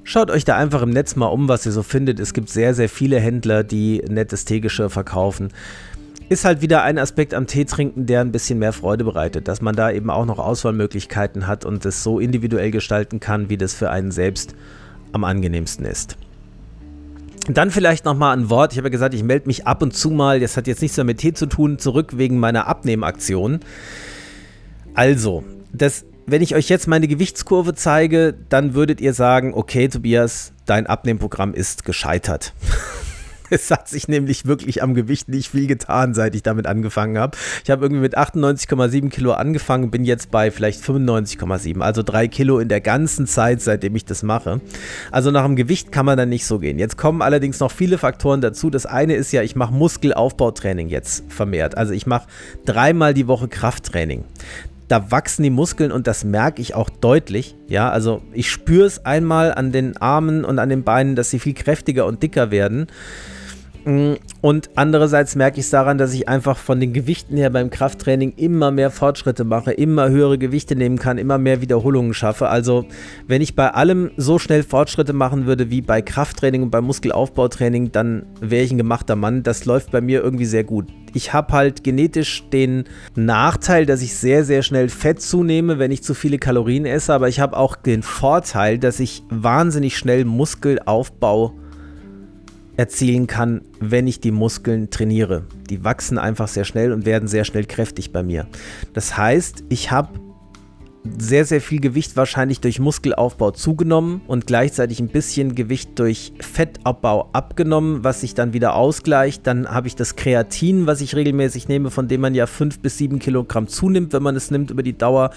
[0.03, 2.19] Schaut euch da einfach im Netz mal um, was ihr so findet.
[2.19, 5.49] Es gibt sehr, sehr viele Händler, die nettes Teegeschirr verkaufen.
[6.27, 9.61] Ist halt wieder ein Aspekt am Tee trinken, der ein bisschen mehr Freude bereitet, dass
[9.61, 13.75] man da eben auch noch Auswahlmöglichkeiten hat und es so individuell gestalten kann, wie das
[13.75, 14.55] für einen selbst
[15.11, 16.17] am angenehmsten ist.
[17.49, 18.71] Dann vielleicht nochmal ein Wort.
[18.71, 20.95] Ich habe ja gesagt, ich melde mich ab und zu mal, das hat jetzt nichts
[20.95, 23.59] mehr mit Tee zu tun, zurück wegen meiner Abnehmaktion.
[24.93, 30.53] Also, das, wenn ich euch jetzt meine Gewichtskurve zeige, dann würdet ihr sagen, okay, Tobias,
[30.65, 32.53] dein Abnehmprogramm ist gescheitert.
[33.49, 37.37] Es hat sich nämlich wirklich am Gewicht nicht viel getan, seit ich damit angefangen habe.
[37.63, 42.59] Ich habe irgendwie mit 98,7 Kilo angefangen, bin jetzt bei vielleicht 95,7, also drei Kilo
[42.59, 44.61] in der ganzen Zeit, seitdem ich das mache.
[45.11, 46.79] Also nach dem Gewicht kann man dann nicht so gehen.
[46.79, 48.69] Jetzt kommen allerdings noch viele Faktoren dazu.
[48.69, 51.77] Das eine ist ja, ich mache Muskelaufbautraining jetzt vermehrt.
[51.77, 52.27] Also ich mache
[52.65, 54.23] dreimal die Woche Krafttraining
[54.93, 57.55] da wachsen die Muskeln und das merke ich auch deutlich.
[57.67, 61.39] Ja, also ich spüre es einmal an den Armen und an den Beinen, dass sie
[61.39, 62.85] viel kräftiger und dicker werden.
[63.85, 67.69] Mm, und andererseits merke ich es daran, dass ich einfach von den Gewichten her beim
[67.69, 72.49] Krafttraining immer mehr Fortschritte mache, immer höhere Gewichte nehmen kann, immer mehr Wiederholungen schaffe.
[72.49, 72.85] Also
[73.27, 77.91] wenn ich bei allem so schnell Fortschritte machen würde wie bei Krafttraining und beim Muskelaufbautraining,
[77.91, 79.43] dann wäre ich ein gemachter Mann.
[79.43, 80.87] Das läuft bei mir irgendwie sehr gut.
[81.15, 86.03] Ich habe halt genetisch den Nachteil, dass ich sehr, sehr schnell Fett zunehme, wenn ich
[86.03, 91.53] zu viele Kalorien esse, aber ich habe auch den Vorteil, dass ich wahnsinnig schnell Muskelaufbau
[92.77, 95.43] erzielen kann, wenn ich die Muskeln trainiere.
[95.69, 98.47] Die wachsen einfach sehr schnell und werden sehr schnell kräftig bei mir.
[98.93, 100.09] Das heißt, ich habe
[101.17, 107.29] sehr, sehr viel Gewicht wahrscheinlich durch Muskelaufbau zugenommen und gleichzeitig ein bisschen Gewicht durch Fettabbau
[107.33, 109.45] abgenommen, was sich dann wieder ausgleicht.
[109.45, 112.97] Dann habe ich das Kreatin, was ich regelmäßig nehme, von dem man ja 5 bis
[112.97, 115.31] 7 Kilogramm zunimmt, wenn man es nimmt über die Dauer.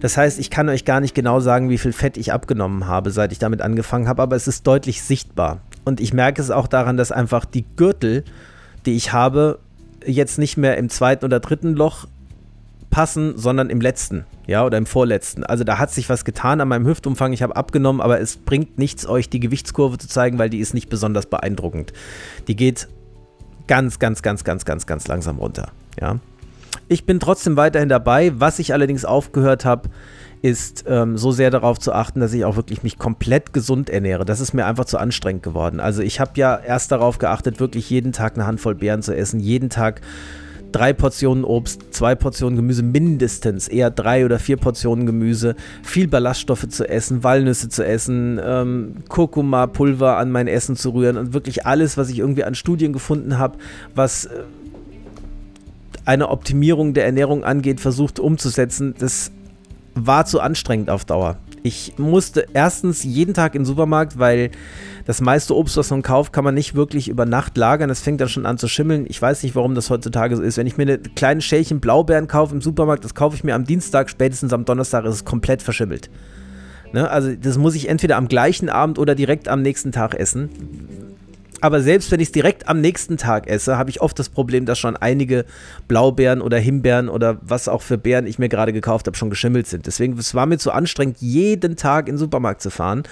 [0.00, 3.10] Das heißt, ich kann euch gar nicht genau sagen, wie viel Fett ich abgenommen habe,
[3.12, 5.60] seit ich damit angefangen habe, aber es ist deutlich sichtbar.
[5.86, 8.24] Und ich merke es auch daran, dass einfach die Gürtel,
[8.86, 9.60] die ich habe,
[10.04, 12.08] jetzt nicht mehr im zweiten oder dritten Loch
[12.90, 15.44] passen, sondern im letzten, ja, oder im vorletzten.
[15.44, 17.32] Also da hat sich was getan an meinem Hüftumfang.
[17.32, 20.74] Ich habe abgenommen, aber es bringt nichts, euch die Gewichtskurve zu zeigen, weil die ist
[20.74, 21.92] nicht besonders beeindruckend.
[22.48, 22.88] Die geht
[23.68, 25.70] ganz, ganz, ganz, ganz, ganz, ganz langsam runter,
[26.00, 26.18] ja.
[26.88, 28.32] Ich bin trotzdem weiterhin dabei.
[28.38, 29.88] Was ich allerdings aufgehört habe,
[30.42, 34.24] ist ähm, so sehr darauf zu achten, dass ich auch wirklich mich komplett gesund ernähre.
[34.24, 35.80] Das ist mir einfach zu anstrengend geworden.
[35.80, 39.40] Also ich habe ja erst darauf geachtet, wirklich jeden Tag eine Handvoll Beeren zu essen,
[39.40, 40.00] jeden Tag
[40.72, 46.68] drei Portionen Obst, zwei Portionen Gemüse mindestens, eher drei oder vier Portionen Gemüse, viel Ballaststoffe
[46.68, 51.96] zu essen, Walnüsse zu essen, ähm, Kurkuma-Pulver an mein Essen zu rühren und wirklich alles,
[51.96, 53.56] was ich irgendwie an Studien gefunden habe,
[53.94, 54.42] was äh,
[56.04, 58.94] eine Optimierung der Ernährung angeht, versucht umzusetzen.
[58.98, 59.32] Das
[59.96, 61.38] war zu anstrengend auf Dauer.
[61.62, 64.50] Ich musste erstens jeden Tag in den Supermarkt, weil
[65.04, 67.88] das meiste Obst, was man kauft, kann man nicht wirklich über Nacht lagern.
[67.88, 69.06] Das fängt dann schon an zu schimmeln.
[69.08, 70.58] Ich weiß nicht, warum das heutzutage so ist.
[70.58, 73.64] Wenn ich mir eine kleine Schälchen Blaubeeren kaufe im Supermarkt, das kaufe ich mir am
[73.64, 76.08] Dienstag, spätestens am Donnerstag ist es komplett verschimmelt.
[76.92, 77.10] Ne?
[77.10, 80.50] Also das muss ich entweder am gleichen Abend oder direkt am nächsten Tag essen
[81.60, 84.66] aber selbst wenn ich es direkt am nächsten Tag esse, habe ich oft das Problem,
[84.66, 85.44] dass schon einige
[85.88, 89.66] Blaubeeren oder Himbeeren oder was auch für Beeren ich mir gerade gekauft habe, schon geschimmelt
[89.66, 89.86] sind.
[89.86, 93.04] Deswegen es war mir zu anstrengend, jeden Tag in den Supermarkt zu fahren.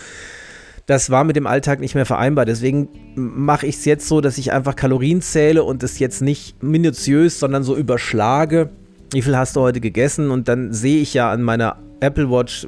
[0.86, 2.44] Das war mit dem Alltag nicht mehr vereinbar.
[2.44, 6.62] Deswegen mache ich es jetzt so, dass ich einfach Kalorien zähle und es jetzt nicht
[6.62, 8.68] minutiös, sondern so überschlage.
[9.10, 10.30] Wie viel hast du heute gegessen?
[10.30, 12.66] Und dann sehe ich ja an meiner Apple Watch,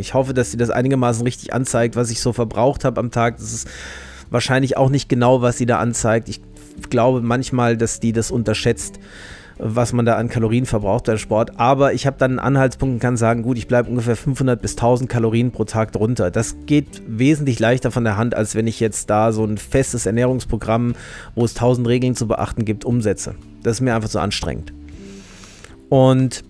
[0.00, 3.36] ich hoffe, dass sie das einigermaßen richtig anzeigt, was ich so verbraucht habe am Tag.
[3.36, 3.68] Das ist
[4.34, 6.28] wahrscheinlich auch nicht genau, was sie da anzeigt.
[6.28, 6.42] Ich
[6.90, 8.98] glaube manchmal, dass die das unterschätzt,
[9.58, 11.52] was man da an Kalorien verbraucht beim Sport.
[11.58, 14.72] Aber ich habe dann einen Anhaltspunkt und kann sagen, gut, ich bleibe ungefähr 500 bis
[14.72, 16.32] 1000 Kalorien pro Tag drunter.
[16.32, 20.04] Das geht wesentlich leichter von der Hand, als wenn ich jetzt da so ein festes
[20.04, 20.96] Ernährungsprogramm,
[21.36, 23.36] wo es 1000 Regeln zu beachten gibt, umsetze.
[23.62, 24.72] Das ist mir einfach zu anstrengend.
[25.88, 26.42] Und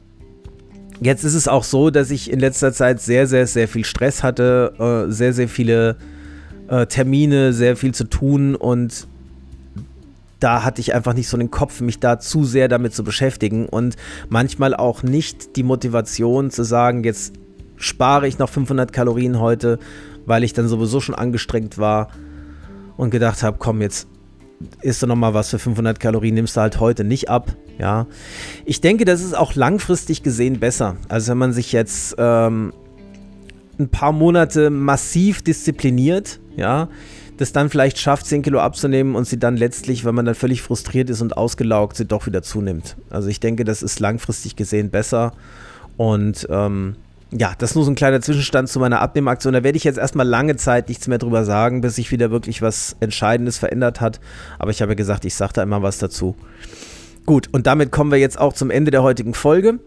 [1.02, 4.22] jetzt ist es auch so, dass ich in letzter Zeit sehr, sehr, sehr viel Stress
[4.22, 4.72] hatte,
[5.08, 5.96] äh, sehr, sehr viele
[6.68, 9.06] äh, Termine, sehr viel zu tun und
[10.40, 13.66] da hatte ich einfach nicht so den Kopf, mich da zu sehr damit zu beschäftigen
[13.66, 13.96] und
[14.28, 17.32] manchmal auch nicht die Motivation zu sagen, jetzt
[17.76, 19.78] spare ich noch 500 Kalorien heute,
[20.26, 22.08] weil ich dann sowieso schon angestrengt war
[22.96, 24.06] und gedacht habe, komm, jetzt
[24.82, 27.54] isst du nochmal was für 500 Kalorien, nimmst du halt heute nicht ab.
[27.78, 28.06] Ja,
[28.64, 30.96] ich denke, das ist auch langfristig gesehen besser.
[31.08, 32.72] Also wenn man sich jetzt ähm,
[33.78, 36.88] ein paar Monate massiv diszipliniert, ja,
[37.36, 40.62] das dann vielleicht schafft, 10 Kilo abzunehmen und sie dann letztlich, wenn man dann völlig
[40.62, 42.96] frustriert ist und ausgelaugt, sie doch wieder zunimmt.
[43.10, 45.32] Also ich denke, das ist langfristig gesehen besser.
[45.96, 46.96] Und ähm,
[47.36, 49.52] ja, das ist nur so ein kleiner Zwischenstand zu meiner Abnehmaktion.
[49.52, 52.62] Da werde ich jetzt erstmal lange Zeit nichts mehr drüber sagen, bis sich wieder wirklich
[52.62, 54.20] was Entscheidendes verändert hat.
[54.58, 56.36] Aber ich habe ja gesagt, ich sage da immer was dazu.
[57.26, 59.80] Gut, und damit kommen wir jetzt auch zum Ende der heutigen Folge.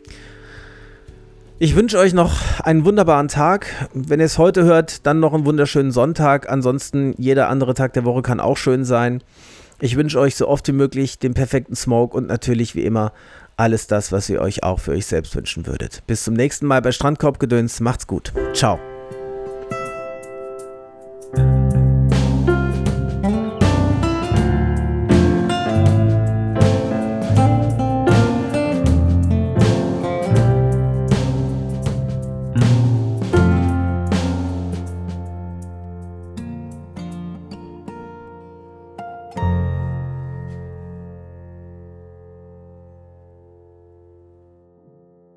[1.60, 3.90] Ich wünsche euch noch einen wunderbaren Tag.
[3.92, 6.50] Wenn ihr es heute hört, dann noch einen wunderschönen Sonntag.
[6.50, 9.24] Ansonsten jeder andere Tag der Woche kann auch schön sein.
[9.80, 13.12] Ich wünsche euch so oft wie möglich den perfekten Smoke und natürlich wie immer
[13.56, 16.04] alles das, was ihr euch auch für euch selbst wünschen würdet.
[16.06, 17.80] Bis zum nächsten Mal bei Strandkorbgedöns.
[17.80, 18.34] Macht's gut.
[18.54, 18.80] Ciao.